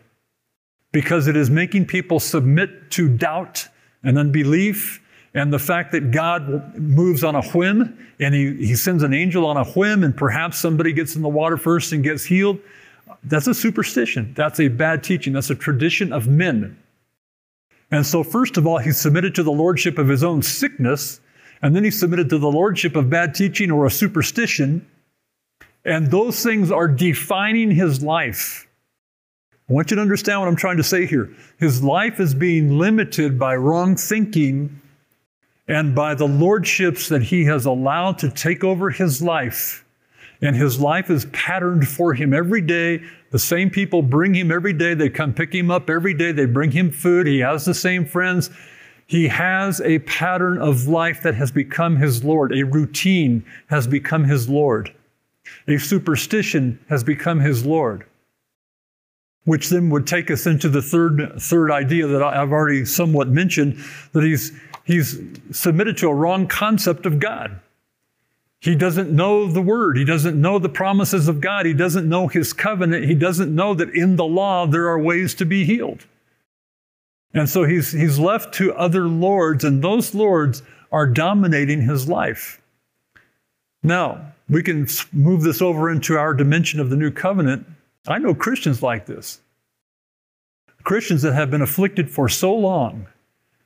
because 0.94 1.28
it 1.28 1.36
is 1.36 1.50
making 1.50 1.88
people 1.88 2.20
submit 2.20 2.92
to 2.92 3.10
doubt 3.10 3.68
and 4.04 4.18
unbelief 4.18 5.01
and 5.34 5.52
the 5.54 5.60
fact 5.60 5.94
that 5.94 6.12
God 6.12 6.78
moves 6.78 7.24
on 7.24 7.36
a 7.36 7.42
whim 7.42 7.98
and 8.20 8.36
he, 8.36 8.56
he 8.56 8.76
sends 8.76 9.02
an 9.02 9.14
angel 9.14 9.46
on 9.46 9.56
a 9.56 9.64
whim 9.64 10.04
and 10.04 10.16
perhaps 10.16 10.58
somebody 10.58 10.92
gets 10.92 11.16
in 11.16 11.22
the 11.22 11.30
water 11.30 11.58
first 11.58 11.94
and 11.94 12.04
gets 12.04 12.26
healed, 12.26 12.60
that's 13.24 13.48
a 13.48 13.54
superstition. 13.54 14.34
That's 14.36 14.60
a 14.60 14.68
bad 14.68 15.04
teaching. 15.04 15.34
That's 15.34 15.50
a 15.50 15.56
tradition 15.56 16.12
of 16.12 16.28
men. 16.28 16.78
And 17.92 18.06
so, 18.06 18.24
first 18.24 18.58
of 18.58 18.66
all, 18.66 18.78
he 18.78 18.92
submitted 18.92 19.36
to 19.36 19.44
the 19.44 19.52
lordship 19.52 19.98
of 19.98 20.08
his 20.08 20.24
own 20.24 20.42
sickness, 20.42 21.20
and 21.62 21.76
then 21.76 21.84
he 21.84 21.92
submitted 21.92 22.30
to 22.30 22.38
the 22.38 22.50
lordship 22.50 22.96
of 22.96 23.10
bad 23.10 23.36
teaching 23.36 23.70
or 23.70 23.86
a 23.86 23.92
superstition. 23.92 24.88
And 25.84 26.10
those 26.10 26.42
things 26.42 26.72
are 26.72 26.88
defining 26.88 27.72
his 27.72 28.02
life. 28.02 28.68
I 29.70 29.74
want 29.74 29.92
you 29.92 29.96
to 29.96 30.02
understand 30.02 30.40
what 30.40 30.48
I'm 30.48 30.56
trying 30.56 30.78
to 30.78 30.84
say 30.84 31.06
here. 31.06 31.34
His 31.58 31.84
life 31.84 32.20
is 32.20 32.34
being 32.34 32.78
limited 32.78 33.38
by 33.38 33.56
wrong 33.56 33.96
thinking 33.96 34.81
and 35.72 35.96
by 35.96 36.14
the 36.14 36.28
lordships 36.28 37.08
that 37.08 37.24
he 37.24 37.46
has 37.46 37.66
allowed 37.66 38.18
to 38.18 38.30
take 38.30 38.62
over 38.62 38.90
his 38.90 39.22
life. 39.22 39.86
And 40.42 40.54
his 40.54 40.82
life 40.82 41.10
is 41.10 41.28
patterned 41.32 41.88
for 41.88 42.14
him 42.14 42.34
every 42.34 42.60
day. 42.60 43.02
The 43.30 43.40
same 43.40 43.70
people 43.70 44.02
bring 44.02 44.36
him 44.36 44.52
every 44.52 44.74
day. 44.74 44.96
They 44.96 45.08
come 45.08 45.34
pick 45.34 45.56
him 45.56 45.72
up 45.72 45.90
every 45.90 46.14
day. 46.14 46.34
They 46.34 46.46
bring 46.46 46.72
him 46.72 46.92
food. 46.92 47.26
He 47.26 47.40
has 47.40 47.64
the 47.64 47.74
same 47.74 48.06
friends. 48.06 48.50
He 49.08 49.30
has 49.30 49.80
a 49.80 50.00
pattern 50.00 50.58
of 50.58 50.90
life 50.90 51.24
that 51.24 51.36
has 51.36 51.52
become 51.54 51.96
his 51.96 52.22
Lord. 52.22 52.52
A 52.54 52.64
routine 52.64 53.46
has 53.68 53.88
become 53.88 54.26
his 54.26 54.50
Lord. 54.50 54.94
A 55.70 55.78
superstition 55.78 56.84
has 56.90 57.02
become 57.02 57.40
his 57.40 57.66
Lord. 57.66 58.06
Which 59.46 59.70
then 59.70 59.90
would 59.90 60.06
take 60.06 60.30
us 60.30 60.46
into 60.46 60.70
the 60.70 60.82
third, 60.82 61.34
third 61.40 61.72
idea 61.72 62.08
that 62.08 62.22
I've 62.22 62.52
already 62.52 62.86
somewhat 62.86 63.28
mentioned 63.28 63.84
that 64.14 64.24
he's 64.24 64.52
he's 64.84 65.20
submitted 65.52 65.98
to 65.98 66.10
a 66.10 66.16
wrong 66.16 66.48
concept 66.48 67.06
of 67.06 67.20
God. 67.20 67.60
He 68.60 68.76
doesn't 68.76 69.10
know 69.12 69.48
the 69.48 69.62
word. 69.62 69.98
He 69.98 70.06
doesn't 70.06 70.40
know 70.40 70.60
the 70.60 70.70
promises 70.70 71.28
of 71.28 71.42
God. 71.42 71.66
He 71.66 71.74
doesn't 71.74 72.08
know 72.08 72.28
his 72.28 72.54
covenant. 72.54 73.06
He 73.06 73.16
doesn't 73.16 73.54
know 73.54 73.74
that 73.74 73.90
in 73.96 74.16
the 74.16 74.26
law 74.26 74.68
there 74.68 74.88
are 74.88 75.00
ways 75.00 75.34
to 75.36 75.46
be 75.46 75.66
healed. 75.66 76.06
And 77.34 77.50
so 77.50 77.64
he's, 77.64 77.92
he's 77.92 78.20
left 78.20 78.54
to 78.56 78.74
other 78.74 79.08
lords, 79.08 79.64
and 79.64 79.84
those 79.84 80.14
lords 80.14 80.62
are 80.92 81.08
dominating 81.08 81.82
his 81.82 82.08
life. 82.08 82.62
Now, 83.82 84.34
we 84.50 84.62
can 84.62 84.88
move 85.12 85.42
this 85.42 85.62
over 85.62 85.90
into 85.90 86.18
our 86.18 86.34
dimension 86.34 86.80
of 86.80 86.90
the 86.90 86.98
new 86.98 87.10
covenant. 87.10 87.66
I 88.08 88.18
know 88.18 88.34
Christians 88.34 88.82
like 88.82 89.06
this. 89.06 89.40
Christians 90.84 91.22
that 91.22 91.34
have 91.34 91.52
been 91.52 91.62
afflicted 91.62 92.10
for 92.10 92.28
so 92.28 92.54
long 92.54 93.08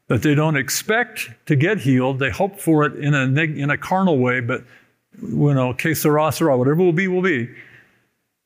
that 0.08 0.22
they 0.22 0.36
don't 0.36 0.58
expect 0.58 1.30
to 1.46 1.56
get 1.56 1.80
healed. 1.80 2.20
They 2.20 2.30
hope 2.30 2.60
for 2.60 2.86
it 2.86 2.96
in 2.96 3.13
a, 3.13 3.24
in 3.24 3.70
a 3.70 3.77
carnal 3.77 4.20
way, 4.20 4.39
but 4.42 4.63
you 5.22 5.54
know, 5.54 5.74
que 5.74 5.96
sera, 5.96 6.32
sera, 6.32 6.58
whatever 6.58 6.84
will 6.84 6.94
be, 6.94 7.08
will 7.08 7.22
be. 7.22 7.50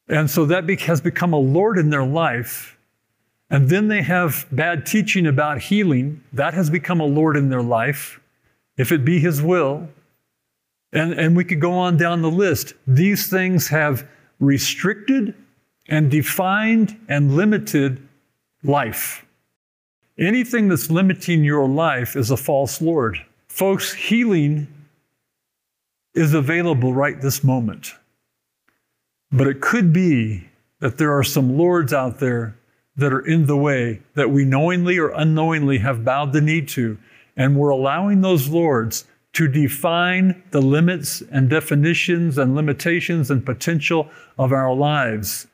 And 0.07 0.29
so 0.29 0.45
that 0.45 0.69
has 0.81 1.01
become 1.01 1.33
a 1.33 1.39
Lord 1.39 1.77
in 1.77 1.89
their 1.89 2.05
life. 2.05 2.77
And 3.49 3.69
then 3.69 3.87
they 3.87 4.03
have 4.03 4.45
bad 4.51 4.85
teaching 4.85 5.25
about 5.25 5.59
healing. 5.59 6.23
That 6.33 6.53
has 6.53 6.69
become 6.69 6.99
a 6.99 7.05
Lord 7.05 7.35
in 7.35 7.49
their 7.49 7.63
life, 7.63 8.19
if 8.77 8.91
it 8.91 9.03
be 9.03 9.19
His 9.19 9.41
will. 9.41 9.89
And, 10.93 11.13
and 11.13 11.35
we 11.35 11.43
could 11.43 11.59
go 11.59 11.73
on 11.73 11.97
down 11.97 12.21
the 12.21 12.31
list. 12.31 12.73
These 12.87 13.27
things 13.27 13.67
have 13.67 14.07
restricted 14.39 15.35
and 15.89 16.09
defined 16.09 16.97
and 17.09 17.35
limited 17.35 18.07
life. 18.63 19.25
Anything 20.17 20.67
that's 20.67 20.91
limiting 20.91 21.43
your 21.43 21.67
life 21.67 22.15
is 22.15 22.29
a 22.29 22.37
false 22.37 22.81
Lord. 22.81 23.17
Folks, 23.47 23.93
healing 23.93 24.67
is 26.13 26.33
available 26.33 26.93
right 26.93 27.19
this 27.19 27.43
moment. 27.43 27.93
But 29.31 29.47
it 29.47 29.61
could 29.61 29.93
be 29.93 30.49
that 30.79 30.97
there 30.97 31.17
are 31.17 31.23
some 31.23 31.57
lords 31.57 31.93
out 31.93 32.19
there 32.19 32.55
that 32.95 33.13
are 33.13 33.25
in 33.25 33.45
the 33.45 33.57
way 33.57 34.01
that 34.15 34.29
we 34.29 34.43
knowingly 34.45 34.97
or 34.97 35.09
unknowingly 35.09 35.77
have 35.77 36.03
bowed 36.03 36.33
the 36.33 36.41
knee 36.41 36.61
to. 36.61 36.97
And 37.37 37.55
we're 37.55 37.69
allowing 37.69 38.21
those 38.21 38.49
lords 38.49 39.05
to 39.33 39.47
define 39.47 40.43
the 40.51 40.61
limits 40.61 41.21
and 41.31 41.49
definitions 41.49 42.37
and 42.37 42.55
limitations 42.55 43.31
and 43.31 43.45
potential 43.45 44.09
of 44.37 44.51
our 44.51 44.73
lives. 44.73 45.47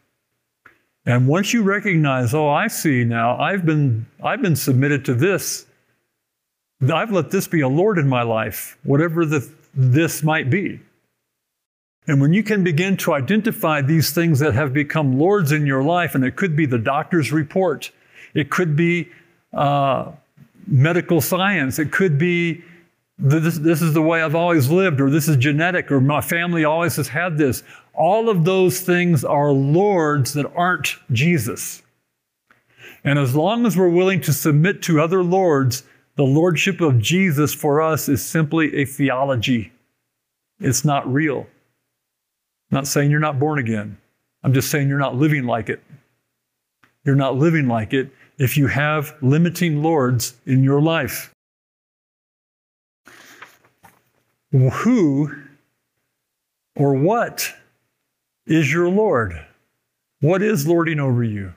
And 1.06 1.28
once 1.28 1.54
you 1.54 1.62
recognize, 1.62 2.34
oh, 2.34 2.50
I 2.50 2.68
see 2.68 3.04
now, 3.04 3.38
I've 3.40 3.66
been, 3.66 4.08
I've 4.24 4.42
been 4.42 4.56
submitted 4.56 5.06
to 5.06 5.14
this. 5.14 5.68
I've 6.82 7.12
let 7.12 7.32
this 7.32 7.48
be 7.48 7.62
a 7.62 7.68
Lord 7.68 7.98
in 7.98 8.08
my 8.08 8.24
life, 8.24 8.78
whatever 8.84 9.26
the, 9.26 9.48
this 9.74 10.24
might 10.24 10.50
be. 10.50 10.80
And 12.08 12.22
when 12.22 12.34
you 12.34 12.44
can 12.44 12.64
begin 12.64 12.98
to 12.98 13.14
identify 13.14 13.82
these 13.82 14.12
things 14.12 14.40
that 14.40 14.54
have 14.54 14.74
become 14.74 15.18
Lords 15.18 15.52
in 15.52 15.66
your 15.66 15.84
life, 15.84 16.16
and 16.16 16.24
it 16.24 16.36
could 16.36 16.56
be 16.56 16.66
the 16.66 16.78
doctor's 16.78 17.32
report, 17.32 17.92
it 18.34 18.50
could 18.50 18.76
be 18.76 19.10
uh, 19.54 20.12
medical 20.68 21.22
science, 21.22 21.80
it 21.80 21.92
could 21.92 22.18
be 22.18 22.64
this, 23.18 23.58
this 23.58 23.82
is 23.82 23.94
the 23.94 24.02
way 24.02 24.22
I've 24.22 24.36
always 24.36 24.70
lived, 24.70 25.00
or 25.00 25.10
this 25.10 25.28
is 25.28 25.38
genetic, 25.38 25.92
or 25.92 26.02
my 26.02 26.22
family 26.22 26.66
always 26.66 26.98
has 26.98 27.08
had 27.08 27.38
this. 27.38 27.64
All 27.98 28.30
of 28.30 28.46
those 28.46 28.82
things 28.82 29.24
are 29.24 29.52
lords 29.52 30.34
that 30.34 30.52
aren't 30.56 30.96
Jesus. 31.12 31.82
And 33.04 33.20
as 33.20 33.36
long 33.36 33.66
as 33.66 33.78
we're 33.78 33.90
willing 33.90 34.22
to 34.22 34.34
submit 34.34 34.82
to 34.84 35.00
other 35.00 35.24
lords, 35.24 35.84
the 36.16 36.24
lordship 36.24 36.82
of 36.82 37.00
Jesus 37.00 37.54
for 37.54 37.82
us 37.82 38.10
is 38.10 38.26
simply 38.26 38.76
a 38.76 38.86
theology. 38.86 39.72
It's 40.60 40.84
not 40.84 41.12
real. 41.12 41.42
I'm 42.72 42.78
not 42.78 42.88
saying 42.88 43.12
you're 43.12 43.20
not 43.20 43.40
born 43.40 43.60
again. 43.60 43.98
I'm 44.44 44.54
just 44.54 44.72
saying 44.72 44.88
you're 44.88 44.98
not 44.98 45.16
living 45.16 45.46
like 45.46 45.70
it. 45.70 45.84
You're 47.04 47.16
not 47.16 47.36
living 47.36 47.68
like 47.68 47.94
it 47.94 48.10
if 48.38 48.58
you 48.58 48.68
have 48.68 49.16
limiting 49.22 49.84
lords 49.84 50.36
in 50.46 50.64
your 50.64 50.82
life. 50.82 51.32
who 54.52 55.32
or 56.76 56.94
what 56.94 57.54
is 58.46 58.72
your 58.72 58.90
Lord? 58.90 59.46
What 60.22 60.42
is 60.42 60.68
lording 60.68 61.00
over 61.00 61.24
you? 61.24 61.54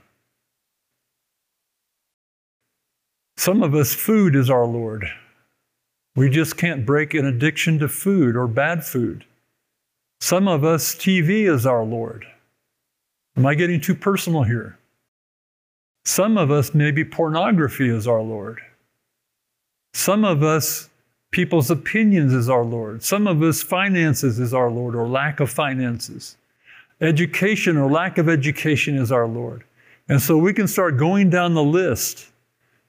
Some 3.37 3.63
of 3.63 3.75
us, 3.75 3.95
food 3.95 4.35
is 4.35 4.51
our 4.51 4.67
Lord. 4.67 5.07
We 6.17 6.29
just 6.29 6.57
can't 6.57 6.85
break 6.85 7.15
an 7.15 7.25
addiction 7.25 7.79
to 7.79 7.89
food 7.89 8.37
or 8.37 8.49
bad 8.49 8.85
food. 8.85 9.25
Some 10.21 10.49
of 10.49 10.65
us, 10.65 10.95
TV 10.95 11.49
is 11.49 11.65
our 11.65 11.85
Lord. 11.85 12.27
Am 13.37 13.47
I 13.47 13.55
getting 13.55 13.81
too 13.81 13.95
personal 13.95 14.43
here? 14.43 14.77
Some 16.05 16.37
of 16.37 16.51
us, 16.51 16.75
maybe 16.75 17.05
pornography 17.05 17.89
is 17.89 18.09
our 18.09 18.23
Lord. 18.23 18.61
Some 19.95 20.25
of 20.25 20.43
us, 20.43 20.89
people's 21.31 21.71
opinions 21.71 22.33
is 22.33 22.49
our 22.49 22.65
Lord. 22.65 23.05
Some 23.05 23.29
of 23.29 23.43
us, 23.43 23.63
finances 23.63 24.41
is 24.41 24.53
our 24.53 24.71
Lord 24.71 24.97
or 24.97 25.07
lack 25.07 25.39
of 25.39 25.51
finances. 25.51 26.37
Education 27.01 27.77
or 27.77 27.91
lack 27.91 28.19
of 28.19 28.29
education 28.29 28.97
is 28.97 29.13
our 29.13 29.27
Lord. 29.27 29.65
And 30.09 30.21
so 30.21 30.37
we 30.37 30.53
can 30.53 30.67
start 30.67 30.97
going 30.97 31.31
down 31.31 31.55
the 31.55 31.63
list 31.63 32.29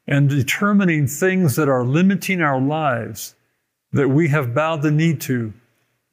and 0.08 0.30
determining 0.30 1.06
things 1.06 1.56
that 1.56 1.70
are 1.70 1.84
limiting 1.84 2.42
our 2.42 2.60
lives 2.60 3.36
that 3.92 4.08
we 4.08 4.28
have 4.30 4.56
bowed 4.56 4.82
the 4.82 4.92
knee 4.92 5.16
to. 5.16 5.54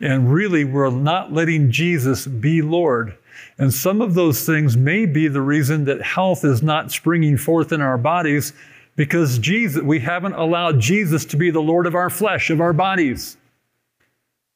And 0.00 0.30
really, 0.30 0.64
we're 0.64 0.90
not 0.90 1.32
letting 1.32 1.70
Jesus 1.70 2.26
be 2.26 2.60
Lord. 2.60 3.16
And 3.58 3.72
some 3.72 4.02
of 4.02 4.14
those 4.14 4.44
things 4.44 4.76
may 4.76 5.06
be 5.06 5.28
the 5.28 5.40
reason 5.40 5.84
that 5.86 6.02
health 6.02 6.44
is 6.44 6.62
not 6.62 6.92
springing 6.92 7.38
forth 7.38 7.72
in 7.72 7.80
our 7.80 7.96
bodies 7.96 8.52
because 8.96 9.38
Jesus, 9.38 9.82
we 9.82 10.00
haven't 10.00 10.34
allowed 10.34 10.80
Jesus 10.80 11.24
to 11.26 11.36
be 11.36 11.50
the 11.50 11.60
Lord 11.60 11.86
of 11.86 11.94
our 11.94 12.10
flesh, 12.10 12.50
of 12.50 12.60
our 12.60 12.72
bodies. 12.72 13.36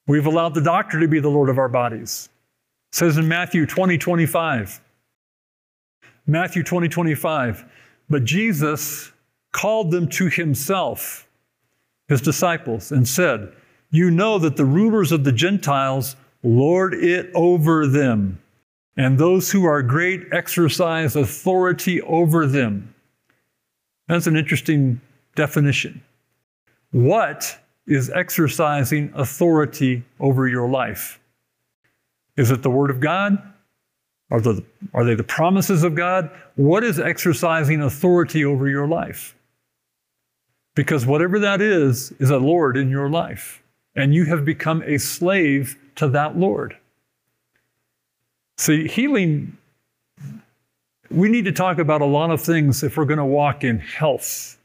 We've 0.06 0.26
allowed 0.26 0.54
the 0.54 0.62
doctor 0.62 1.00
to 1.00 1.08
be 1.08 1.20
the 1.20 1.30
Lord 1.30 1.48
of 1.48 1.58
our 1.58 1.68
bodies. 1.68 2.28
It 2.90 2.96
says 2.96 3.18
in 3.18 3.28
Matthew 3.28 3.66
20, 3.66 3.98
25. 3.98 4.80
Matthew 6.26 6.62
20, 6.62 6.88
25. 6.88 7.64
But 8.08 8.24
Jesus 8.24 9.12
called 9.52 9.90
them 9.90 10.08
to 10.08 10.26
himself, 10.26 11.28
his 12.08 12.20
disciples, 12.20 12.90
and 12.90 13.06
said, 13.06 13.52
You 13.90 14.10
know 14.10 14.38
that 14.38 14.56
the 14.56 14.64
rulers 14.64 15.12
of 15.12 15.24
the 15.24 15.32
Gentiles 15.32 16.16
lord 16.42 16.94
it 16.94 17.30
over 17.34 17.86
them, 17.86 18.40
and 18.96 19.18
those 19.18 19.50
who 19.50 19.64
are 19.64 19.82
great 19.82 20.22
exercise 20.32 21.14
authority 21.14 22.00
over 22.02 22.46
them. 22.46 22.92
That's 24.08 24.26
an 24.26 24.36
interesting 24.36 25.00
definition. 25.36 26.02
What 26.90 27.56
is 27.86 28.10
exercising 28.10 29.12
authority 29.14 30.02
over 30.18 30.48
your 30.48 30.68
life? 30.68 31.19
Is 32.40 32.50
it 32.50 32.62
the 32.62 32.70
Word 32.70 32.88
of 32.88 33.00
God? 33.00 33.36
Are, 34.30 34.40
the, 34.40 34.64
are 34.94 35.04
they 35.04 35.14
the 35.14 35.22
promises 35.22 35.82
of 35.82 35.94
God? 35.94 36.30
What 36.56 36.82
is 36.82 36.98
exercising 36.98 37.82
authority 37.82 38.46
over 38.46 38.66
your 38.66 38.88
life? 38.88 39.34
Because 40.74 41.04
whatever 41.04 41.38
that 41.40 41.60
is, 41.60 42.12
is 42.12 42.30
a 42.30 42.38
Lord 42.38 42.78
in 42.78 42.88
your 42.88 43.10
life. 43.10 43.62
And 43.94 44.14
you 44.14 44.24
have 44.24 44.46
become 44.46 44.82
a 44.86 44.96
slave 44.96 45.76
to 45.96 46.08
that 46.08 46.38
Lord. 46.38 46.78
See, 48.56 48.88
healing, 48.88 49.58
we 51.10 51.28
need 51.28 51.44
to 51.44 51.52
talk 51.52 51.78
about 51.78 52.00
a 52.00 52.06
lot 52.06 52.30
of 52.30 52.40
things 52.40 52.82
if 52.82 52.96
we're 52.96 53.04
going 53.04 53.18
to 53.18 53.24
walk 53.26 53.64
in 53.64 53.80
health. 53.80 54.56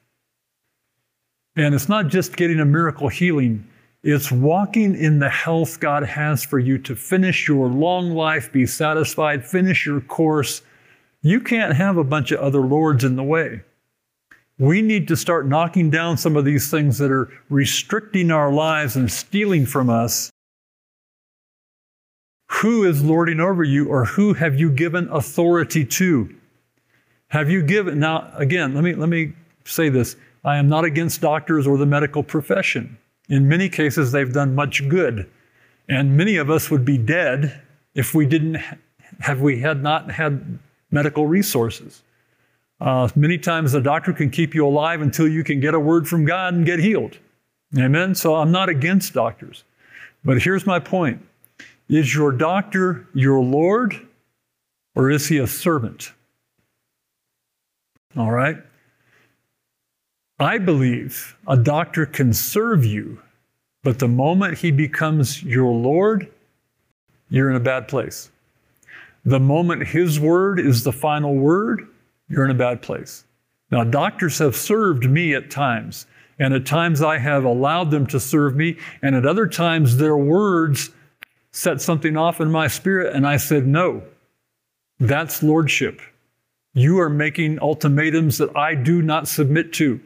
And 1.58 1.76
it's 1.76 1.90
not 1.90 2.08
just 2.08 2.38
getting 2.38 2.62
a 2.62 2.66
miracle 2.66 3.10
healing, 3.10 3.68
it's 4.06 4.32
walking 4.32 4.96
in 4.96 5.18
the 5.18 5.32
health 5.32 5.80
God 5.80 6.04
has 6.04 6.44
for 6.44 6.60
you 6.60 6.78
to 6.78 6.96
finish 6.96 7.48
your 7.48 7.68
long 7.68 8.12
life, 8.12 8.52
be 8.52 8.68
satisfied, 8.68 9.44
finish 9.44 9.88
your 9.88 10.00
course. 10.00 10.62
You 11.24 11.42
can't 11.42 11.74
have 11.74 11.98
a 11.98 12.04
bunch 12.04 12.32
of 12.32 12.40
other 12.40 12.60
lords 12.60 13.04
in 13.04 13.16
the 13.16 13.24
way. 13.24 13.62
We 14.60 14.84
need 14.84 15.08
to 15.08 15.16
start 15.16 15.48
knocking 15.48 15.90
down 15.90 16.18
some 16.18 16.36
of 16.36 16.46
these 16.46 16.70
things 16.70 17.00
that 17.00 17.10
are 17.10 17.32
restricting 17.50 18.30
our 18.30 18.54
lives 18.54 18.96
and 18.96 19.12
stealing 19.12 19.66
from 19.66 19.90
us. 19.90 20.30
Who 22.62 22.84
is 22.84 23.04
lording 23.04 23.40
over 23.40 23.64
you, 23.64 23.88
or 23.88 24.06
who 24.06 24.36
have 24.36 24.60
you 24.60 24.70
given 24.70 25.10
authority 25.10 25.84
to? 25.84 26.32
Have 27.30 27.50
you 27.50 27.64
given, 27.64 28.00
now 28.00 28.32
again, 28.36 28.76
let 28.76 28.84
me, 28.84 28.94
let 28.94 29.10
me 29.10 29.34
say 29.64 29.90
this. 29.90 30.16
I 30.44 30.58
am 30.58 30.70
not 30.70 30.86
against 30.86 31.22
doctors 31.22 31.66
or 31.66 31.80
the 31.80 31.88
medical 31.88 32.22
profession. 32.22 33.00
In 33.30 33.48
many 33.48 33.70
cases, 33.70 34.12
they've 34.12 34.32
done 34.32 34.56
much 34.56 34.88
good. 34.88 35.30
And 35.88 36.18
many 36.18 36.38
of 36.38 36.50
us 36.50 36.70
would 36.70 36.86
be 36.86 36.98
dead 36.98 37.62
if 37.94 38.14
we 38.14 38.26
didn't 38.26 38.58
have 39.20 39.42
we 39.42 39.60
had 39.60 39.82
not 39.82 40.12
had 40.12 40.60
medical 40.92 41.28
resources. 41.28 42.04
Uh, 42.82 43.08
many 43.16 43.38
times 43.38 43.72
the 43.72 43.82
doctor 43.82 44.12
can 44.12 44.30
keep 44.30 44.54
you 44.54 44.66
alive 44.66 45.02
until 45.02 45.28
you 45.28 45.44
can 45.44 45.60
get 45.60 45.74
a 45.74 45.80
word 45.80 46.08
from 46.08 46.26
God 46.26 46.54
and 46.54 46.66
get 46.66 46.80
healed. 46.80 47.18
Amen? 47.78 48.16
So 48.16 48.36
I'm 48.36 48.52
not 48.52 48.70
against 48.70 49.14
doctors. 49.14 49.64
But 50.24 50.42
here's 50.42 50.66
my 50.66 50.80
point 50.80 51.24
Is 51.88 52.14
your 52.14 52.32
doctor 52.32 53.08
your 53.14 53.42
Lord 53.42 54.08
or 54.96 55.10
is 55.10 55.28
he 55.28 55.38
a 55.38 55.48
servant? 55.48 56.12
All 58.18 58.32
right? 58.32 58.58
I 60.40 60.58
believe 60.58 61.38
a 61.48 61.56
doctor 61.56 62.06
can 62.06 62.34
serve 62.34 62.84
you, 62.84 63.20
but 63.84 64.00
the 64.00 64.08
moment 64.10 64.58
he 64.58 64.70
becomes 64.70 65.42
your 65.42 65.72
Lord, 65.72 66.30
you're 67.30 67.50
in 67.50 67.56
a 67.56 67.62
bad 67.62 67.88
place. 67.88 68.32
The 69.24 69.40
moment 69.40 69.88
his 69.88 70.20
word 70.20 70.60
is 70.60 70.84
the 70.84 70.92
final 70.92 71.36
word, 71.36 71.88
you're 72.28 72.44
in 72.44 72.52
a 72.52 72.56
bad 72.56 72.82
place. 72.82 73.24
Now, 73.72 73.86
doctors 73.86 74.38
have 74.40 74.58
served 74.58 75.10
me 75.10 75.34
at 75.34 75.50
times, 75.50 76.06
and 76.38 76.54
at 76.54 76.66
times 76.66 77.02
I 77.02 77.18
have 77.18 77.46
allowed 77.46 77.90
them 77.90 78.06
to 78.08 78.20
serve 78.20 78.58
me, 78.58 78.78
and 79.02 79.16
at 79.16 79.26
other 79.26 79.48
times 79.48 79.96
their 79.96 80.18
words 80.18 80.92
set 81.52 81.82
something 81.82 82.18
off 82.18 82.42
in 82.42 82.52
my 82.52 82.68
spirit, 82.68 83.16
and 83.16 83.26
I 83.26 83.38
said, 83.38 83.66
No, 83.66 84.04
that's 85.00 85.42
lordship. 85.42 86.02
You 86.74 87.00
are 87.00 87.10
making 87.10 87.60
ultimatums 87.62 88.38
that 88.40 88.56
I 88.56 88.76
do 88.76 89.02
not 89.02 89.30
submit 89.30 89.72
to. 89.74 90.02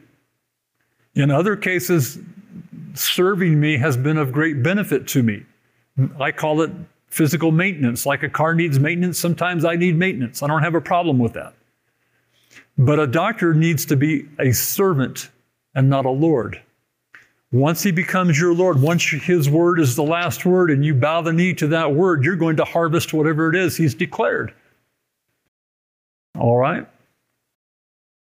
In 1.14 1.30
other 1.30 1.56
cases, 1.56 2.18
serving 2.94 3.58
me 3.58 3.76
has 3.78 3.96
been 3.96 4.16
of 4.16 4.32
great 4.32 4.62
benefit 4.62 5.06
to 5.08 5.22
me. 5.22 5.44
I 6.18 6.32
call 6.32 6.62
it 6.62 6.70
physical 7.08 7.50
maintenance. 7.50 8.06
Like 8.06 8.22
a 8.22 8.28
car 8.28 8.54
needs 8.54 8.78
maintenance, 8.78 9.18
sometimes 9.18 9.64
I 9.64 9.76
need 9.76 9.96
maintenance. 9.96 10.42
I 10.42 10.46
don't 10.46 10.62
have 10.62 10.74
a 10.74 10.80
problem 10.80 11.18
with 11.18 11.32
that. 11.34 11.54
But 12.78 12.98
a 12.98 13.06
doctor 13.06 13.52
needs 13.52 13.84
to 13.86 13.96
be 13.96 14.26
a 14.38 14.52
servant 14.52 15.28
and 15.74 15.90
not 15.90 16.06
a 16.06 16.10
Lord. 16.10 16.60
Once 17.52 17.82
he 17.82 17.90
becomes 17.90 18.40
your 18.40 18.54
Lord, 18.54 18.80
once 18.80 19.04
his 19.04 19.50
word 19.50 19.80
is 19.80 19.96
the 19.96 20.04
last 20.04 20.46
word 20.46 20.70
and 20.70 20.84
you 20.84 20.94
bow 20.94 21.20
the 21.20 21.32
knee 21.32 21.52
to 21.54 21.66
that 21.68 21.92
word, 21.92 22.24
you're 22.24 22.36
going 22.36 22.56
to 22.56 22.64
harvest 22.64 23.12
whatever 23.12 23.50
it 23.50 23.56
is 23.56 23.76
he's 23.76 23.94
declared. 23.94 24.54
All 26.38 26.56
right? 26.56 26.86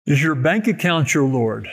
Is 0.04 0.22
your 0.22 0.34
bank 0.34 0.68
account 0.68 1.14
your 1.14 1.26
Lord? 1.26 1.68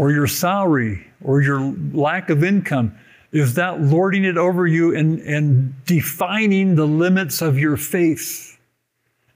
Or 0.00 0.10
your 0.10 0.26
salary? 0.26 1.06
Or 1.22 1.42
your 1.42 1.60
lack 1.92 2.30
of 2.30 2.42
income? 2.42 2.96
Is 3.32 3.52
that 3.56 3.82
lording 3.82 4.24
it 4.24 4.38
over 4.38 4.66
you 4.66 4.96
and, 4.96 5.20
and 5.20 5.74
defining 5.84 6.74
the 6.74 6.86
limits 6.86 7.42
of 7.42 7.58
your 7.58 7.76
faith? 7.76 8.58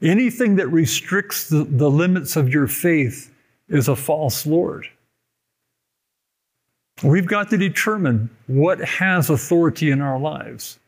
Anything 0.00 0.56
that 0.56 0.68
restricts 0.68 1.50
the, 1.50 1.64
the 1.64 1.90
limits 1.90 2.36
of 2.36 2.48
your 2.48 2.66
faith 2.66 3.30
is 3.68 3.88
a 3.88 3.94
false 3.94 4.46
Lord. 4.46 4.88
We've 7.02 7.26
got 7.26 7.50
to 7.50 7.58
determine 7.58 8.30
what 8.46 8.78
has 8.80 9.28
authority 9.28 9.90
in 9.90 10.00
our 10.00 10.18
lives 10.18 10.78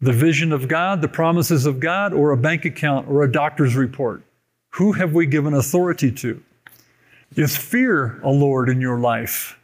the 0.00 0.14
vision 0.14 0.50
of 0.50 0.66
God, 0.66 1.02
the 1.02 1.08
promises 1.08 1.66
of 1.66 1.78
God, 1.78 2.14
or 2.14 2.30
a 2.30 2.38
bank 2.38 2.64
account 2.64 3.06
or 3.06 3.22
a 3.22 3.30
doctor's 3.30 3.76
report. 3.76 4.22
Who 4.70 4.92
have 4.92 5.12
we 5.12 5.26
given 5.26 5.52
authority 5.52 6.10
to? 6.12 6.42
Is 7.36 7.56
fear 7.56 8.18
a 8.22 8.30
Lord 8.30 8.68
in 8.68 8.80
your 8.80 8.98
life? 8.98 9.58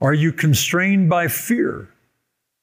Are 0.00 0.14
you 0.14 0.32
constrained 0.32 1.10
by 1.10 1.28
fear? 1.28 1.88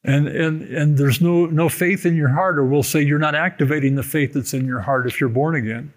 And, 0.05 0.27
and, 0.27 0.61
and 0.63 0.97
there's 0.97 1.21
no, 1.21 1.45
no 1.45 1.69
faith 1.69 2.05
in 2.05 2.15
your 2.15 2.29
heart, 2.29 2.57
or 2.57 2.65
we'll 2.65 2.83
say 2.83 3.01
you're 3.01 3.19
not 3.19 3.35
activating 3.35 3.95
the 3.95 4.03
faith 4.03 4.33
that's 4.33 4.53
in 4.53 4.65
your 4.65 4.81
heart 4.81 5.07
if 5.07 5.19
you're 5.19 5.29
born 5.29 5.55
again. 5.55 5.93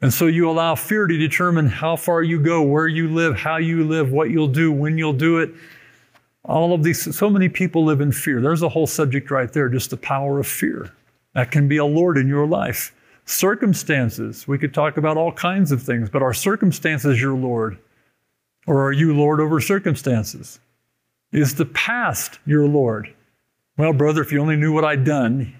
And 0.00 0.12
so 0.12 0.26
you 0.26 0.50
allow 0.50 0.74
fear 0.74 1.06
to 1.06 1.16
determine 1.16 1.68
how 1.68 1.96
far 1.96 2.22
you 2.22 2.40
go, 2.40 2.62
where 2.62 2.88
you 2.88 3.08
live, 3.08 3.36
how 3.36 3.56
you 3.56 3.84
live, 3.84 4.12
what 4.12 4.30
you'll 4.30 4.48
do, 4.48 4.72
when 4.72 4.98
you'll 4.98 5.12
do 5.12 5.38
it. 5.38 5.50
All 6.44 6.74
of 6.74 6.82
these, 6.82 7.16
so 7.16 7.30
many 7.30 7.48
people 7.48 7.84
live 7.84 8.00
in 8.00 8.12
fear. 8.12 8.40
There's 8.40 8.62
a 8.62 8.68
whole 8.68 8.86
subject 8.86 9.30
right 9.30 9.52
there, 9.52 9.68
just 9.68 9.90
the 9.90 9.96
power 9.96 10.40
of 10.40 10.46
fear. 10.46 10.92
That 11.34 11.50
can 11.50 11.68
be 11.68 11.76
a 11.76 11.84
Lord 11.84 12.18
in 12.18 12.28
your 12.28 12.46
life. 12.46 12.92
Circumstances, 13.24 14.48
we 14.48 14.58
could 14.58 14.74
talk 14.74 14.96
about 14.96 15.16
all 15.16 15.32
kinds 15.32 15.72
of 15.72 15.82
things, 15.82 16.10
but 16.10 16.22
are 16.22 16.34
circumstances 16.34 17.20
your 17.20 17.34
Lord? 17.34 17.78
Or 18.66 18.84
are 18.86 18.92
you 18.92 19.14
Lord 19.14 19.40
over 19.40 19.60
circumstances? 19.60 20.60
Is 21.32 21.54
the 21.54 21.66
past 21.66 22.38
your 22.46 22.66
Lord? 22.66 23.12
Well, 23.76 23.92
brother, 23.92 24.22
if 24.22 24.32
you 24.32 24.40
only 24.40 24.56
knew 24.56 24.72
what 24.72 24.84
I'd 24.84 25.04
done, 25.04 25.54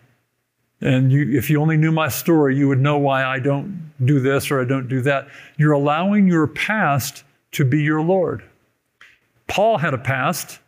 and 0.81 1.12
you, 1.12 1.38
if 1.38 1.48
you 1.48 1.61
only 1.61 1.77
knew 1.77 1.92
my 1.92 2.09
story, 2.09 2.57
you 2.57 2.68
would 2.68 2.81
know 2.81 2.98
why 2.98 3.25
I 3.25 3.38
don't 3.38 3.92
do 4.05 4.18
this 4.18 4.51
or 4.51 4.61
I 4.61 4.64
don't 4.64 4.88
do 4.88 5.01
that. 5.03 5.29
You're 5.57 5.72
allowing 5.72 6.27
your 6.27 6.48
past 6.48 7.22
to 7.53 7.64
be 7.64 7.81
your 7.83 8.03
Lord. 8.03 8.42
Paul 9.46 9.79
had 9.79 9.94
a 9.94 9.98
past. 9.98 10.59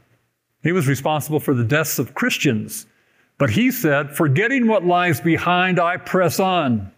He 0.62 0.70
was 0.70 0.86
responsible 0.86 1.40
for 1.40 1.52
the 1.52 1.64
deaths 1.64 1.98
of 1.98 2.14
Christians. 2.14 2.86
But 3.38 3.50
he 3.50 3.70
said, 3.70 4.16
Forgetting 4.16 4.66
what 4.66 4.84
lies 4.84 5.20
behind, 5.20 5.80
I 5.80 5.96
press 5.96 6.38
on. 6.38 6.92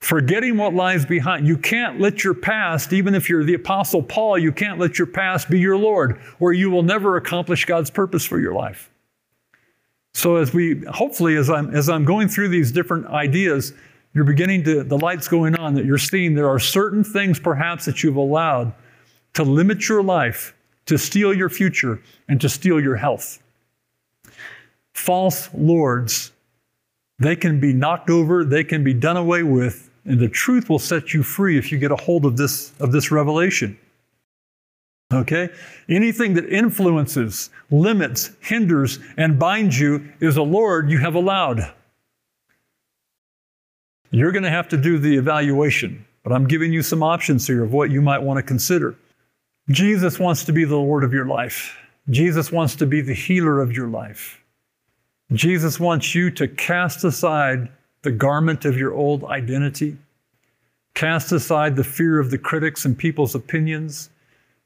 Forgetting 0.00 0.56
what 0.56 0.74
lies 0.74 1.04
behind. 1.04 1.46
You 1.46 1.58
can't 1.58 2.00
let 2.00 2.24
your 2.24 2.34
past, 2.34 2.92
even 2.92 3.14
if 3.14 3.28
you're 3.28 3.44
the 3.44 3.54
Apostle 3.54 4.02
Paul, 4.02 4.38
you 4.38 4.50
can't 4.50 4.78
let 4.78 4.98
your 4.98 5.06
past 5.06 5.50
be 5.50 5.60
your 5.60 5.76
Lord, 5.76 6.20
or 6.40 6.52
you 6.52 6.70
will 6.70 6.82
never 6.82 7.16
accomplish 7.16 7.66
God's 7.66 7.90
purpose 7.90 8.24
for 8.24 8.40
your 8.40 8.54
life. 8.54 8.90
So 10.14 10.36
as 10.36 10.52
we 10.52 10.82
hopefully 10.86 11.36
as 11.36 11.50
I'm 11.50 11.74
as 11.74 11.88
I'm 11.88 12.04
going 12.04 12.28
through 12.28 12.48
these 12.48 12.72
different 12.72 13.06
ideas, 13.06 13.72
you're 14.12 14.24
beginning 14.24 14.64
to 14.64 14.82
the 14.82 14.98
lights 14.98 15.28
going 15.28 15.54
on 15.56 15.74
that 15.74 15.84
you're 15.84 15.98
seeing 15.98 16.34
there 16.34 16.48
are 16.48 16.58
certain 16.58 17.04
things 17.04 17.38
perhaps 17.38 17.84
that 17.84 18.02
you've 18.02 18.16
allowed 18.16 18.72
to 19.34 19.44
limit 19.44 19.88
your 19.88 20.02
life, 20.02 20.54
to 20.86 20.98
steal 20.98 21.32
your 21.32 21.48
future, 21.48 22.02
and 22.28 22.40
to 22.40 22.48
steal 22.48 22.80
your 22.80 22.96
health. 22.96 23.40
False 24.94 25.48
lords, 25.54 26.32
they 27.18 27.36
can 27.36 27.60
be 27.60 27.72
knocked 27.72 28.10
over, 28.10 28.44
they 28.44 28.64
can 28.64 28.82
be 28.82 28.94
done 28.94 29.16
away 29.16 29.42
with, 29.42 29.90
and 30.04 30.18
the 30.18 30.28
truth 30.28 30.68
will 30.68 30.78
set 30.78 31.12
you 31.12 31.22
free 31.22 31.58
if 31.58 31.70
you 31.70 31.78
get 31.78 31.90
a 31.90 31.96
hold 31.96 32.24
of 32.24 32.36
this, 32.36 32.72
of 32.80 32.92
this 32.92 33.10
revelation. 33.10 33.78
Okay? 35.12 35.50
Anything 35.88 36.34
that 36.34 36.48
influences, 36.48 37.50
limits, 37.70 38.30
hinders, 38.40 38.98
and 39.16 39.38
binds 39.38 39.78
you 39.78 40.08
is 40.20 40.36
a 40.36 40.42
Lord 40.42 40.90
you 40.90 40.98
have 40.98 41.14
allowed. 41.14 41.72
You're 44.10 44.32
going 44.32 44.44
to 44.44 44.50
have 44.50 44.68
to 44.68 44.76
do 44.76 44.98
the 44.98 45.16
evaluation, 45.16 46.04
but 46.22 46.32
I'm 46.32 46.48
giving 46.48 46.72
you 46.72 46.82
some 46.82 47.02
options 47.02 47.46
here 47.46 47.62
of 47.62 47.72
what 47.72 47.90
you 47.90 48.00
might 48.00 48.22
want 48.22 48.38
to 48.38 48.42
consider. 48.42 48.96
Jesus 49.68 50.18
wants 50.18 50.44
to 50.44 50.52
be 50.52 50.64
the 50.64 50.76
Lord 50.76 51.04
of 51.04 51.12
your 51.12 51.26
life. 51.26 51.76
Jesus 52.08 52.50
wants 52.50 52.74
to 52.76 52.86
be 52.86 53.00
the 53.00 53.14
healer 53.14 53.60
of 53.60 53.72
your 53.72 53.88
life. 53.88 54.39
Jesus 55.32 55.78
wants 55.78 56.14
you 56.14 56.30
to 56.32 56.48
cast 56.48 57.04
aside 57.04 57.68
the 58.02 58.10
garment 58.10 58.64
of 58.64 58.76
your 58.76 58.92
old 58.92 59.24
identity, 59.24 59.96
cast 60.94 61.30
aside 61.30 61.76
the 61.76 61.84
fear 61.84 62.18
of 62.18 62.30
the 62.30 62.38
critics 62.38 62.84
and 62.84 62.98
people's 62.98 63.36
opinions, 63.36 64.10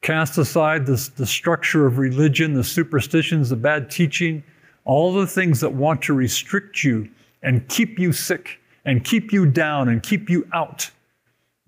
cast 0.00 0.38
aside 0.38 0.86
the, 0.86 1.10
the 1.16 1.26
structure 1.26 1.86
of 1.86 1.98
religion, 1.98 2.54
the 2.54 2.64
superstitions, 2.64 3.50
the 3.50 3.56
bad 3.56 3.90
teaching, 3.90 4.42
all 4.84 5.12
the 5.12 5.26
things 5.26 5.60
that 5.60 5.72
want 5.72 6.00
to 6.02 6.14
restrict 6.14 6.82
you 6.82 7.10
and 7.42 7.68
keep 7.68 7.98
you 7.98 8.12
sick 8.12 8.60
and 8.86 9.04
keep 9.04 9.32
you 9.32 9.46
down 9.46 9.88
and 9.88 10.02
keep 10.02 10.30
you 10.30 10.48
out. 10.52 10.90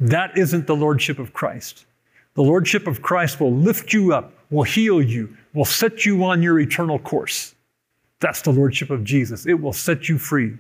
That 0.01 0.37
isn't 0.39 0.67
the 0.67 0.77
Lordship 0.77 1.19
of 1.19 1.33
Christ. 1.33 1.85
The 2.35 2.43
Lordship 2.43 2.87
of 2.87 3.03
Christ 3.03 3.41
will 3.41 3.55
lift 3.55 3.93
you 3.93 4.13
up, 4.13 4.33
will 4.51 4.65
heal 4.65 5.03
you, 5.03 5.37
will 5.55 5.65
set 5.65 6.05
you 6.05 6.25
on 6.25 6.43
your 6.43 6.61
eternal 6.61 6.99
course. 6.99 7.55
That's 8.21 8.43
the 8.43 8.53
Lordship 8.53 8.91
of 8.91 9.05
Jesus. 9.05 9.47
It 9.47 9.61
will 9.61 9.73
set 9.73 10.09
you 10.09 10.19
free. 10.19 10.57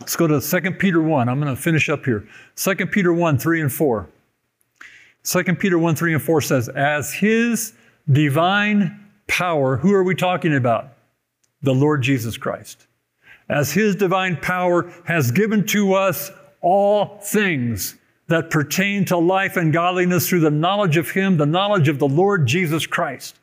Let's 0.00 0.16
go 0.16 0.26
to 0.26 0.40
2 0.40 0.70
Peter 0.72 1.00
1. 1.00 1.28
I'm 1.28 1.40
going 1.40 1.54
to 1.54 1.60
finish 1.60 1.88
up 1.88 2.04
here. 2.04 2.26
2 2.56 2.74
Peter 2.86 3.12
1, 3.12 3.38
3 3.38 3.60
and 3.62 3.72
4. 3.72 4.08
2 5.24 5.44
Peter 5.54 5.78
1, 5.78 5.96
3 5.96 6.14
and 6.14 6.22
4 6.22 6.40
says, 6.40 6.68
As 6.68 7.12
his 7.12 7.72
divine 8.10 9.08
power, 9.26 9.76
who 9.76 9.92
are 9.92 10.04
we 10.04 10.14
talking 10.14 10.54
about? 10.54 10.92
The 11.62 11.74
Lord 11.74 12.02
Jesus 12.02 12.36
Christ. 12.36 12.86
As 13.48 13.72
his 13.72 13.96
divine 13.96 14.36
power 14.36 14.92
has 15.04 15.30
given 15.30 15.66
to 15.68 15.94
us 15.94 16.30
all 16.60 17.18
things 17.18 17.96
that 18.28 18.50
pertain 18.50 19.04
to 19.06 19.16
life 19.16 19.56
and 19.56 19.72
godliness 19.72 20.28
through 20.28 20.40
the 20.40 20.50
knowledge 20.50 20.96
of 20.96 21.10
Him, 21.10 21.36
the 21.36 21.46
knowledge 21.46 21.88
of 21.88 21.98
the 21.98 22.08
Lord 22.08 22.46
Jesus 22.46 22.86
Christ, 22.86 23.38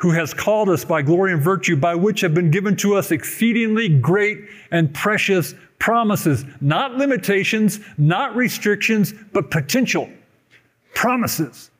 who 0.00 0.10
has 0.10 0.32
called 0.32 0.70
us 0.70 0.84
by 0.84 1.02
glory 1.02 1.32
and 1.32 1.42
virtue, 1.42 1.76
by 1.76 1.94
which 1.94 2.22
have 2.22 2.32
been 2.32 2.50
given 2.50 2.74
to 2.74 2.94
us 2.94 3.10
exceedingly 3.10 3.88
great 3.88 4.38
and 4.70 4.92
precious 4.94 5.54
promises, 5.78 6.44
not 6.60 6.96
limitations, 6.96 7.80
not 7.98 8.34
restrictions, 8.34 9.12
but 9.32 9.50
potential 9.50 10.08
promises, 10.94 11.70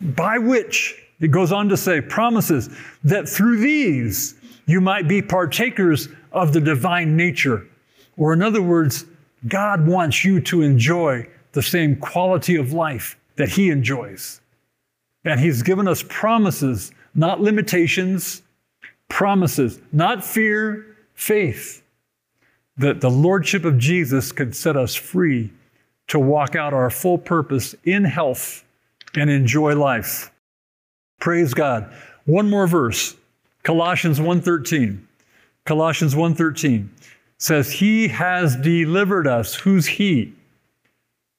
by 0.00 0.36
which, 0.36 1.00
it 1.20 1.30
goes 1.30 1.52
on 1.52 1.68
to 1.68 1.76
say, 1.76 2.00
promises 2.00 2.76
that 3.04 3.28
through 3.28 3.58
these 3.58 4.34
you 4.66 4.80
might 4.80 5.06
be 5.06 5.22
partakers 5.22 6.08
of 6.32 6.52
the 6.52 6.60
divine 6.60 7.16
nature. 7.16 7.66
Or, 8.16 8.32
in 8.32 8.42
other 8.42 8.62
words, 8.62 9.04
God 9.46 9.86
wants 9.86 10.24
you 10.24 10.40
to 10.40 10.62
enjoy 10.62 11.28
the 11.52 11.62
same 11.62 11.96
quality 11.96 12.56
of 12.56 12.72
life 12.72 13.16
that 13.36 13.48
He 13.48 13.70
enjoys. 13.70 14.40
And 15.24 15.38
He's 15.38 15.62
given 15.62 15.86
us 15.86 16.02
promises, 16.08 16.92
not 17.14 17.40
limitations, 17.40 18.42
promises, 19.08 19.80
not 19.92 20.24
fear, 20.24 20.96
faith, 21.14 21.82
that 22.76 23.00
the 23.00 23.10
Lordship 23.10 23.64
of 23.64 23.78
Jesus 23.78 24.32
could 24.32 24.56
set 24.56 24.76
us 24.76 24.94
free 24.94 25.50
to 26.08 26.18
walk 26.18 26.56
out 26.56 26.72
our 26.74 26.90
full 26.90 27.18
purpose 27.18 27.74
in 27.84 28.04
health 28.04 28.64
and 29.14 29.30
enjoy 29.30 29.74
life. 29.74 30.30
Praise 31.20 31.54
God. 31.54 31.92
One 32.24 32.48
more 32.48 32.66
verse, 32.66 33.16
Colossians 33.62 34.18
1:13. 34.18 35.06
Colossians 35.64 36.14
1:13 36.14 36.88
says, 37.38 37.72
He 37.72 38.08
has 38.08 38.56
delivered 38.56 39.26
us. 39.26 39.54
Who's 39.54 39.86
He? 39.86 40.32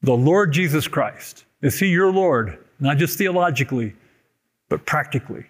The 0.01 0.15
Lord 0.15 0.51
Jesus 0.51 0.87
Christ. 0.87 1.45
Is 1.61 1.79
He 1.79 1.87
your 1.87 2.11
Lord? 2.11 2.57
Not 2.79 2.97
just 2.97 3.17
theologically, 3.17 3.95
but 4.69 4.85
practically. 4.85 5.45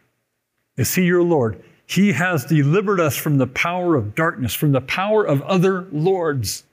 Is 0.78 0.94
He 0.96 1.04
your 1.04 1.24
Lord? 1.24 1.64
He 1.86 2.12
has 2.14 2.46
delivered 2.46 3.00
us 3.00 3.16
from 3.16 3.38
the 3.38 3.48
power 3.48 3.96
of 3.96 4.16
darkness, 4.16 4.54
from 4.54 4.72
the 4.72 4.82
power 4.82 5.24
of 5.24 5.42
other 5.44 5.88
lords. 5.92 6.64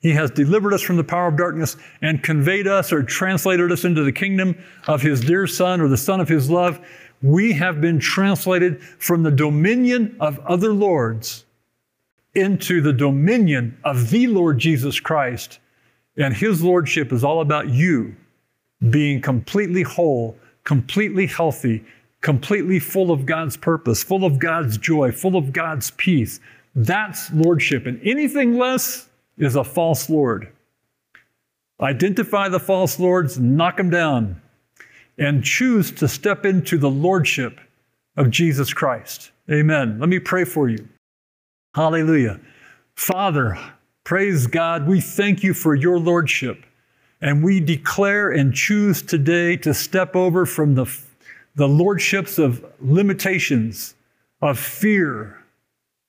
He 0.00 0.12
has 0.12 0.30
delivered 0.30 0.72
us 0.72 0.82
from 0.82 0.96
the 0.96 1.04
power 1.04 1.28
of 1.28 1.36
darkness 1.36 1.76
and 2.02 2.22
conveyed 2.22 2.68
us 2.68 2.92
or 2.92 3.02
translated 3.02 3.72
us 3.72 3.84
into 3.84 4.04
the 4.04 4.12
kingdom 4.12 4.56
of 4.86 5.02
His 5.02 5.20
dear 5.20 5.46
Son 5.46 5.80
or 5.80 5.88
the 5.88 5.96
Son 5.96 6.20
of 6.20 6.28
His 6.28 6.48
love. 6.50 6.78
We 7.20 7.52
have 7.54 7.80
been 7.80 7.98
translated 7.98 8.80
from 8.80 9.24
the 9.24 9.30
dominion 9.30 10.16
of 10.20 10.38
other 10.40 10.72
lords 10.72 11.44
into 12.34 12.80
the 12.80 12.92
dominion 12.92 13.76
of 13.82 14.10
the 14.10 14.28
Lord 14.28 14.58
Jesus 14.58 15.00
Christ. 15.00 15.58
And 16.16 16.32
His 16.34 16.62
Lordship 16.62 17.12
is 17.12 17.24
all 17.24 17.40
about 17.40 17.70
you 17.70 18.14
being 18.90 19.20
completely 19.20 19.82
whole, 19.82 20.36
completely 20.62 21.26
healthy, 21.26 21.84
completely 22.28 22.78
full 22.78 23.10
of 23.10 23.24
God's 23.24 23.56
purpose, 23.56 24.02
full 24.02 24.22
of 24.22 24.38
God's 24.38 24.76
joy, 24.76 25.10
full 25.12 25.34
of 25.34 25.50
God's 25.50 25.92
peace. 25.92 26.40
That's 26.74 27.32
Lordship. 27.32 27.86
And 27.86 27.98
anything 28.06 28.58
less 28.58 29.08
is 29.38 29.56
a 29.56 29.64
false 29.64 30.10
Lord. 30.10 30.52
Identify 31.80 32.50
the 32.50 32.60
false 32.60 33.00
lords, 33.00 33.38
knock 33.38 33.78
them 33.78 33.88
down, 33.88 34.42
and 35.16 35.42
choose 35.42 35.90
to 35.92 36.06
step 36.06 36.44
into 36.44 36.76
the 36.76 36.90
Lordship 36.90 37.60
of 38.18 38.28
Jesus 38.28 38.74
Christ. 38.74 39.30
Amen. 39.50 39.98
Let 39.98 40.10
me 40.10 40.18
pray 40.18 40.44
for 40.44 40.68
you. 40.68 40.86
Hallelujah. 41.74 42.40
Father, 42.94 43.58
praise 44.04 44.46
God. 44.46 44.86
We 44.86 45.00
thank 45.00 45.42
you 45.42 45.54
for 45.54 45.74
your 45.74 45.98
lordship. 45.98 46.66
And 47.22 47.42
we 47.42 47.58
declare 47.60 48.30
and 48.30 48.52
choose 48.52 49.00
today 49.00 49.56
to 49.56 49.72
step 49.72 50.14
over 50.14 50.44
from 50.44 50.74
the, 50.74 50.84
the 51.58 51.68
lordships 51.68 52.38
of 52.38 52.64
limitations, 52.80 53.94
of 54.40 54.58
fear, 54.58 55.44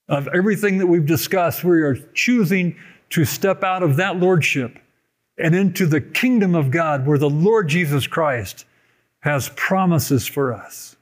of 0.07 0.27
everything 0.29 0.77
that 0.77 0.87
we've 0.87 1.05
discussed. 1.05 1.63
We 1.63 1.81
are 1.81 1.95
choosing 2.13 2.77
to 3.09 3.25
step 3.25 3.63
out 3.63 3.83
of 3.83 3.97
that 3.97 4.17
lordship 4.17 4.79
and 5.37 5.55
into 5.55 5.85
the 5.85 6.01
kingdom 6.01 6.55
of 6.55 6.71
God 6.71 7.05
where 7.05 7.17
the 7.17 7.29
Lord 7.29 7.67
Jesus 7.67 8.07
Christ 8.07 8.65
has 9.21 9.49
promises 9.55 10.25
for 10.27 10.53
us 10.53 10.95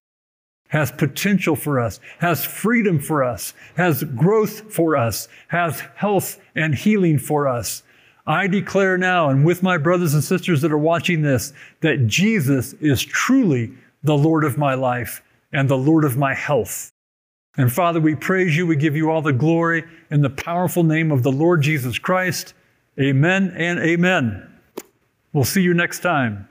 has 0.69 0.91
potential 0.91 1.55
for 1.55 1.79
us, 1.79 1.99
has 2.19 2.43
freedom 2.43 2.99
for 2.99 3.23
us, 3.23 3.53
has 3.75 4.03
growth 4.03 4.73
for 4.73 4.97
us, 4.97 5.27
has 5.47 5.81
health 5.95 6.41
and 6.55 6.75
healing 6.75 7.17
for 7.17 7.47
us. 7.47 7.83
I 8.25 8.47
declare 8.47 8.97
now, 8.97 9.29
and 9.29 9.45
with 9.45 9.63
my 9.63 9.77
brothers 9.77 10.13
and 10.13 10.23
sisters 10.23 10.62
that 10.62 10.71
are 10.71 10.77
watching 10.77 11.21
this, 11.21 11.53
that 11.79 12.07
Jesus 12.07 12.73
is 12.73 13.03
truly 13.03 13.71
the 14.08 14.17
Lord 14.17 14.43
of 14.43 14.58
my 14.58 14.74
life 14.74 15.22
and 15.54 15.70
the 15.70 15.78
Lord 15.78 16.04
of 16.04 16.17
my 16.17 16.34
health. 16.34 16.91
And 17.58 17.72
Father, 17.72 18.00
we 18.00 18.15
praise 18.15 18.56
you. 18.56 18.65
We 18.65 18.76
give 18.76 18.96
you 18.96 19.12
all 19.12 19.22
the 19.22 19.34
glory 19.34 19.84
in 20.10 20.22
the 20.22 20.30
powerful 20.30 20.84
name 20.84 21.12
of 21.12 21.24
the 21.24 21.32
Lord 21.32 21.62
Jesus 21.62 22.00
Christ. 22.00 22.54
Amen 23.00 23.54
and 23.56 23.80
amen. 23.80 24.48
We'll 25.34 25.43
see 25.43 25.62
you 25.62 25.74
next 25.74 26.00
time. 26.00 26.48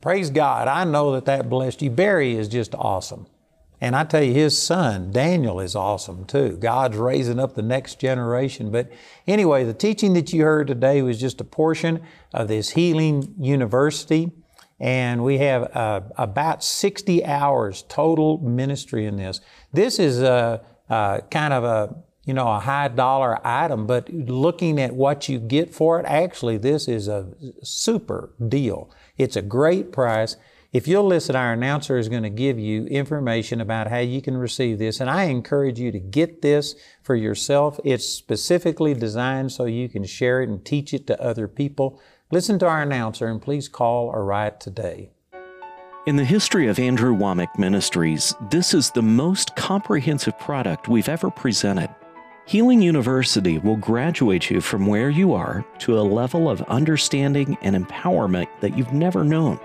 Praise 0.00 0.30
God. 0.30 0.68
I 0.68 0.84
know 0.84 1.12
that 1.12 1.24
that 1.26 1.48
blessed 1.48 1.82
you. 1.82 1.90
Barry 1.90 2.36
is 2.36 2.48
just 2.48 2.74
awesome. 2.74 3.26
And 3.80 3.94
I 3.94 4.04
tell 4.04 4.22
you, 4.22 4.32
his 4.32 4.60
son, 4.60 5.12
Daniel, 5.12 5.60
is 5.60 5.76
awesome 5.76 6.24
too. 6.24 6.56
God's 6.56 6.96
raising 6.96 7.38
up 7.38 7.54
the 7.54 7.62
next 7.62 8.00
generation. 8.00 8.70
But 8.70 8.90
anyway, 9.26 9.64
the 9.64 9.74
teaching 9.74 10.14
that 10.14 10.32
you 10.32 10.44
heard 10.44 10.68
today 10.68 11.02
was 11.02 11.20
just 11.20 11.40
a 11.40 11.44
portion 11.44 12.02
of 12.32 12.48
this 12.48 12.70
Healing 12.70 13.34
University. 13.38 14.32
And 14.78 15.24
we 15.24 15.38
have 15.38 15.74
uh, 15.74 16.02
about 16.16 16.62
60 16.62 17.24
hours 17.24 17.84
total 17.88 18.38
ministry 18.38 19.06
in 19.06 19.16
this. 19.16 19.40
This 19.72 19.98
is 19.98 20.20
a, 20.20 20.60
a 20.88 21.22
kind 21.30 21.54
of 21.54 21.64
a 21.64 21.96
you 22.26 22.34
know, 22.34 22.48
a 22.48 22.58
high 22.58 22.88
dollar 22.88 23.38
item, 23.46 23.86
but 23.86 24.12
looking 24.12 24.80
at 24.80 24.92
what 24.92 25.28
you 25.28 25.38
get 25.38 25.72
for 25.72 26.00
it, 26.00 26.06
actually, 26.06 26.58
this 26.58 26.88
is 26.88 27.06
a 27.06 27.28
super 27.62 28.34
deal. 28.48 28.90
It's 29.16 29.36
a 29.36 29.42
great 29.42 29.92
price. 29.92 30.36
If 30.72 30.88
you'll 30.88 31.06
listen, 31.06 31.36
our 31.36 31.52
announcer 31.52 31.96
is 31.96 32.08
going 32.08 32.24
to 32.24 32.28
give 32.28 32.58
you 32.58 32.84
information 32.86 33.60
about 33.60 33.86
how 33.86 34.00
you 34.00 34.20
can 34.20 34.36
receive 34.36 34.78
this. 34.78 35.00
And 35.00 35.08
I 35.08 35.24
encourage 35.24 35.78
you 35.78 35.92
to 35.92 36.00
get 36.00 36.42
this 36.42 36.74
for 37.00 37.14
yourself. 37.14 37.78
It's 37.84 38.04
specifically 38.04 38.92
designed 38.92 39.52
so 39.52 39.64
you 39.64 39.88
can 39.88 40.04
share 40.04 40.42
it 40.42 40.48
and 40.48 40.64
teach 40.64 40.92
it 40.92 41.06
to 41.06 41.22
other 41.22 41.46
people. 41.46 42.00
Listen 42.32 42.58
to 42.58 42.66
our 42.66 42.82
announcer 42.82 43.28
and 43.28 43.40
please 43.40 43.68
call 43.68 44.08
or 44.08 44.24
write 44.24 44.58
today. 44.58 45.10
In 46.08 46.16
the 46.16 46.24
history 46.24 46.66
of 46.66 46.80
Andrew 46.80 47.16
Wommack 47.16 47.56
Ministries, 47.56 48.34
this 48.50 48.74
is 48.74 48.90
the 48.90 49.02
most 49.02 49.54
comprehensive 49.54 50.36
product 50.40 50.88
we've 50.88 51.08
ever 51.08 51.30
presented. 51.30 51.88
Healing 52.44 52.82
University 52.82 53.58
will 53.58 53.76
graduate 53.76 54.50
you 54.50 54.60
from 54.60 54.86
where 54.86 55.08
you 55.08 55.34
are 55.34 55.64
to 55.78 56.00
a 56.00 56.02
level 56.02 56.50
of 56.50 56.62
understanding 56.62 57.56
and 57.62 57.76
empowerment 57.76 58.48
that 58.60 58.76
you've 58.76 58.92
never 58.92 59.22
known. 59.22 59.60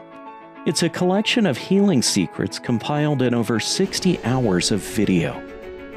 It's 0.67 0.83
a 0.83 0.89
collection 0.89 1.47
of 1.47 1.57
healing 1.57 2.03
secrets 2.03 2.59
compiled 2.59 3.23
in 3.23 3.33
over 3.33 3.59
60 3.59 4.23
hours 4.23 4.69
of 4.69 4.81
video. 4.81 5.43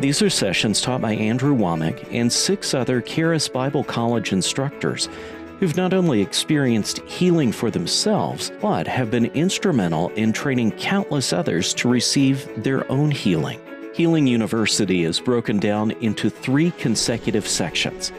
These 0.00 0.22
are 0.22 0.30
sessions 0.30 0.80
taught 0.80 1.02
by 1.02 1.12
Andrew 1.12 1.54
Wommack 1.54 2.08
and 2.10 2.32
six 2.32 2.72
other 2.72 3.02
Charis 3.02 3.48
Bible 3.48 3.84
College 3.84 4.32
instructors 4.32 5.10
who've 5.58 5.76
not 5.76 5.94
only 5.94 6.20
experienced 6.20 6.98
healing 7.00 7.52
for 7.52 7.70
themselves, 7.70 8.52
but 8.60 8.86
have 8.86 9.10
been 9.10 9.26
instrumental 9.26 10.08
in 10.10 10.32
training 10.32 10.72
countless 10.72 11.32
others 11.32 11.72
to 11.74 11.88
receive 11.88 12.48
their 12.62 12.90
own 12.90 13.10
healing. 13.10 13.60
Healing 13.94 14.26
University 14.26 15.04
is 15.04 15.20
broken 15.20 15.58
down 15.58 15.92
into 15.92 16.28
three 16.28 16.72
consecutive 16.72 17.46
sections. 17.46 18.12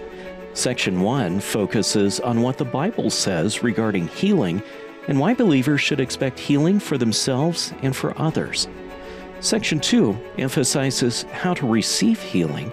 Section 0.53 1.01
1 1.01 1.41
focuses 1.41 2.21
on 2.21 2.41
what 2.41 2.57
the 2.57 2.63
Bible 2.63 3.09
says 3.09 3.61
regarding 3.61 4.07
healing 4.07 4.63
and 5.09 5.19
why 5.19 5.33
believers 5.33 5.81
should 5.81 5.99
expect 5.99 6.39
healing 6.39 6.79
for 6.79 6.97
themselves 6.97 7.73
and 7.81 7.93
for 7.93 8.17
others. 8.19 8.69
Section 9.41 9.79
2 9.79 10.17
emphasizes 10.37 11.23
how 11.33 11.53
to 11.53 11.67
receive 11.67 12.21
healing, 12.21 12.71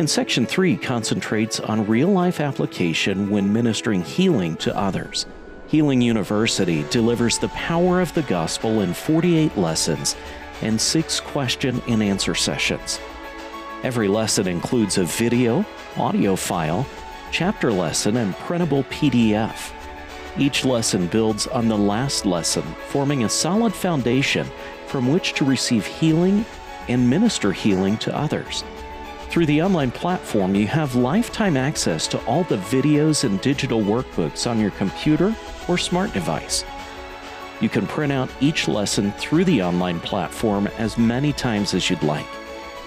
and 0.00 0.08
Section 0.08 0.46
3 0.46 0.78
concentrates 0.78 1.60
on 1.60 1.86
real 1.86 2.08
life 2.08 2.40
application 2.40 3.28
when 3.28 3.52
ministering 3.52 4.02
healing 4.02 4.56
to 4.56 4.74
others. 4.74 5.26
Healing 5.66 6.00
University 6.00 6.86
delivers 6.88 7.36
the 7.36 7.48
power 7.48 8.00
of 8.00 8.12
the 8.14 8.22
gospel 8.22 8.80
in 8.80 8.94
48 8.94 9.58
lessons 9.58 10.16
and 10.62 10.80
six 10.80 11.20
question 11.20 11.82
and 11.86 12.02
answer 12.02 12.34
sessions. 12.34 12.98
Every 13.82 14.08
lesson 14.08 14.48
includes 14.48 14.96
a 14.96 15.04
video, 15.04 15.66
audio 15.98 16.34
file, 16.34 16.86
chapter 17.30 17.70
lesson, 17.70 18.16
and 18.16 18.34
printable 18.36 18.84
PDF. 18.84 19.70
Each 20.38 20.64
lesson 20.64 21.08
builds 21.08 21.46
on 21.46 21.68
the 21.68 21.76
last 21.76 22.24
lesson, 22.24 22.62
forming 22.88 23.24
a 23.24 23.28
solid 23.28 23.74
foundation 23.74 24.46
from 24.86 25.12
which 25.12 25.34
to 25.34 25.44
receive 25.44 25.84
healing 25.84 26.46
and 26.88 27.10
minister 27.10 27.52
healing 27.52 27.98
to 27.98 28.16
others. 28.16 28.64
Through 29.30 29.46
the 29.46 29.62
online 29.62 29.92
platform, 29.92 30.56
you 30.56 30.66
have 30.66 30.96
lifetime 30.96 31.56
access 31.56 32.08
to 32.08 32.18
all 32.24 32.42
the 32.42 32.56
videos 32.56 33.22
and 33.22 33.40
digital 33.40 33.80
workbooks 33.80 34.50
on 34.50 34.58
your 34.58 34.72
computer 34.72 35.32
or 35.68 35.78
smart 35.78 36.12
device. 36.12 36.64
You 37.60 37.68
can 37.68 37.86
print 37.86 38.12
out 38.12 38.28
each 38.40 38.66
lesson 38.66 39.12
through 39.12 39.44
the 39.44 39.62
online 39.62 40.00
platform 40.00 40.66
as 40.78 40.98
many 40.98 41.32
times 41.32 41.74
as 41.74 41.88
you'd 41.88 42.02
like. 42.02 42.26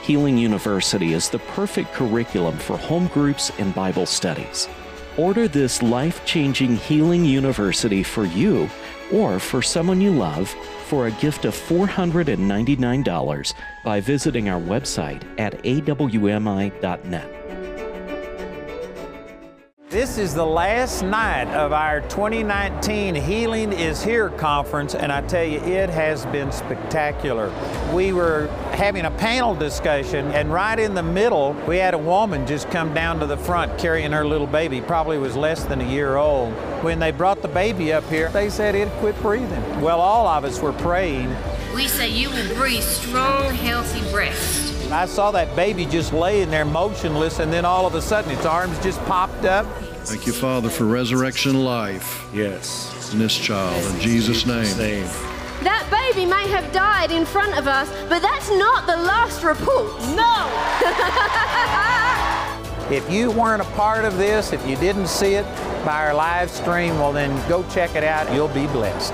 Healing 0.01 0.37
University 0.37 1.13
is 1.13 1.29
the 1.29 1.39
perfect 1.39 1.93
curriculum 1.93 2.57
for 2.57 2.77
home 2.77 3.07
groups 3.07 3.49
and 3.57 3.73
Bible 3.73 4.05
studies. 4.05 4.67
Order 5.15 5.47
this 5.47 5.81
life 5.81 6.25
changing 6.25 6.75
Healing 6.75 7.23
University 7.23 8.03
for 8.03 8.25
you 8.25 8.69
or 9.13 9.39
for 9.39 9.61
someone 9.61 10.01
you 10.01 10.11
love 10.11 10.53
for 10.93 11.07
a 11.07 11.11
gift 11.13 11.43
of 11.45 11.55
$499 11.55 13.53
by 13.83 13.99
visiting 13.99 14.47
our 14.47 14.61
website 14.61 15.23
at 15.39 15.53
awmi.net. 15.63 17.29
This 19.93 20.17
is 20.17 20.33
the 20.33 20.43
last 20.43 21.03
night 21.03 21.47
of 21.49 21.71
our 21.71 22.01
2019 22.01 23.13
Healing 23.13 23.71
is 23.71 24.01
Here 24.03 24.31
conference, 24.31 24.95
and 24.95 25.11
I 25.11 25.21
tell 25.21 25.43
you, 25.43 25.59
it 25.59 25.87
has 25.91 26.25
been 26.25 26.51
spectacular. 26.51 27.53
We 27.93 28.11
were 28.11 28.47
having 28.71 29.05
a 29.05 29.11
panel 29.11 29.53
discussion, 29.53 30.31
and 30.31 30.51
right 30.51 30.79
in 30.79 30.95
the 30.95 31.03
middle, 31.03 31.53
we 31.67 31.77
had 31.77 31.93
a 31.93 31.99
woman 31.99 32.47
just 32.47 32.71
come 32.71 32.95
down 32.95 33.19
to 33.19 33.27
the 33.27 33.37
front 33.37 33.77
carrying 33.77 34.11
her 34.13 34.25
little 34.25 34.47
baby, 34.47 34.81
probably 34.81 35.19
was 35.19 35.35
less 35.35 35.63
than 35.65 35.79
a 35.79 35.87
year 35.87 36.15
old. 36.15 36.53
When 36.83 36.97
they 36.97 37.11
brought 37.11 37.43
the 37.43 37.47
baby 37.47 37.93
up 37.93 38.05
here, 38.05 38.29
they 38.29 38.49
said 38.49 38.73
it 38.73 38.89
quit 38.93 39.15
breathing. 39.21 39.79
Well, 39.79 40.01
all 40.01 40.25
of 40.25 40.43
us 40.43 40.59
were 40.59 40.73
praying. 40.73 41.35
We 41.75 41.87
say 41.87 42.09
you 42.09 42.31
will 42.31 42.55
breathe 42.55 42.81
strong, 42.81 43.53
healthy 43.53 44.01
breaths. 44.09 44.72
I 44.93 45.05
saw 45.05 45.31
that 45.31 45.55
baby 45.55 45.85
just 45.85 46.13
laying 46.13 46.49
there 46.49 46.65
motionless, 46.65 47.39
and 47.39 47.51
then 47.51 47.65
all 47.65 47.85
of 47.85 47.95
a 47.95 48.01
sudden 48.01 48.31
its 48.31 48.45
arms 48.45 48.77
just 48.83 48.99
popped 49.05 49.45
up. 49.45 49.65
Thank 50.05 50.27
you, 50.27 50.33
Father, 50.33 50.69
for 50.69 50.85
resurrection 50.85 51.63
life. 51.63 52.27
Yes. 52.33 53.11
In 53.13 53.19
this 53.19 53.37
child, 53.37 53.83
in 53.93 54.01
Jesus' 54.01 54.45
name. 54.45 54.77
name. 54.77 55.05
That 55.63 55.87
baby 55.89 56.25
may 56.25 56.47
have 56.49 56.71
died 56.73 57.11
in 57.11 57.25
front 57.25 57.57
of 57.57 57.67
us, 57.67 57.89
but 58.09 58.21
that's 58.21 58.49
not 58.49 58.85
the 58.85 58.97
last 58.97 59.43
report. 59.43 59.93
No! 60.15 60.49
if 62.95 63.09
you 63.09 63.31
weren't 63.31 63.61
a 63.61 63.71
part 63.75 64.03
of 64.03 64.17
this, 64.17 64.51
if 64.51 64.67
you 64.67 64.75
didn't 64.75 65.07
see 65.07 65.35
it 65.35 65.45
by 65.85 66.05
our 66.05 66.13
live 66.13 66.51
stream, 66.51 66.95
well, 66.99 67.13
then 67.13 67.31
go 67.47 67.63
check 67.69 67.95
it 67.95 68.03
out. 68.03 68.31
You'll 68.33 68.49
be 68.49 68.67
blessed. 68.67 69.13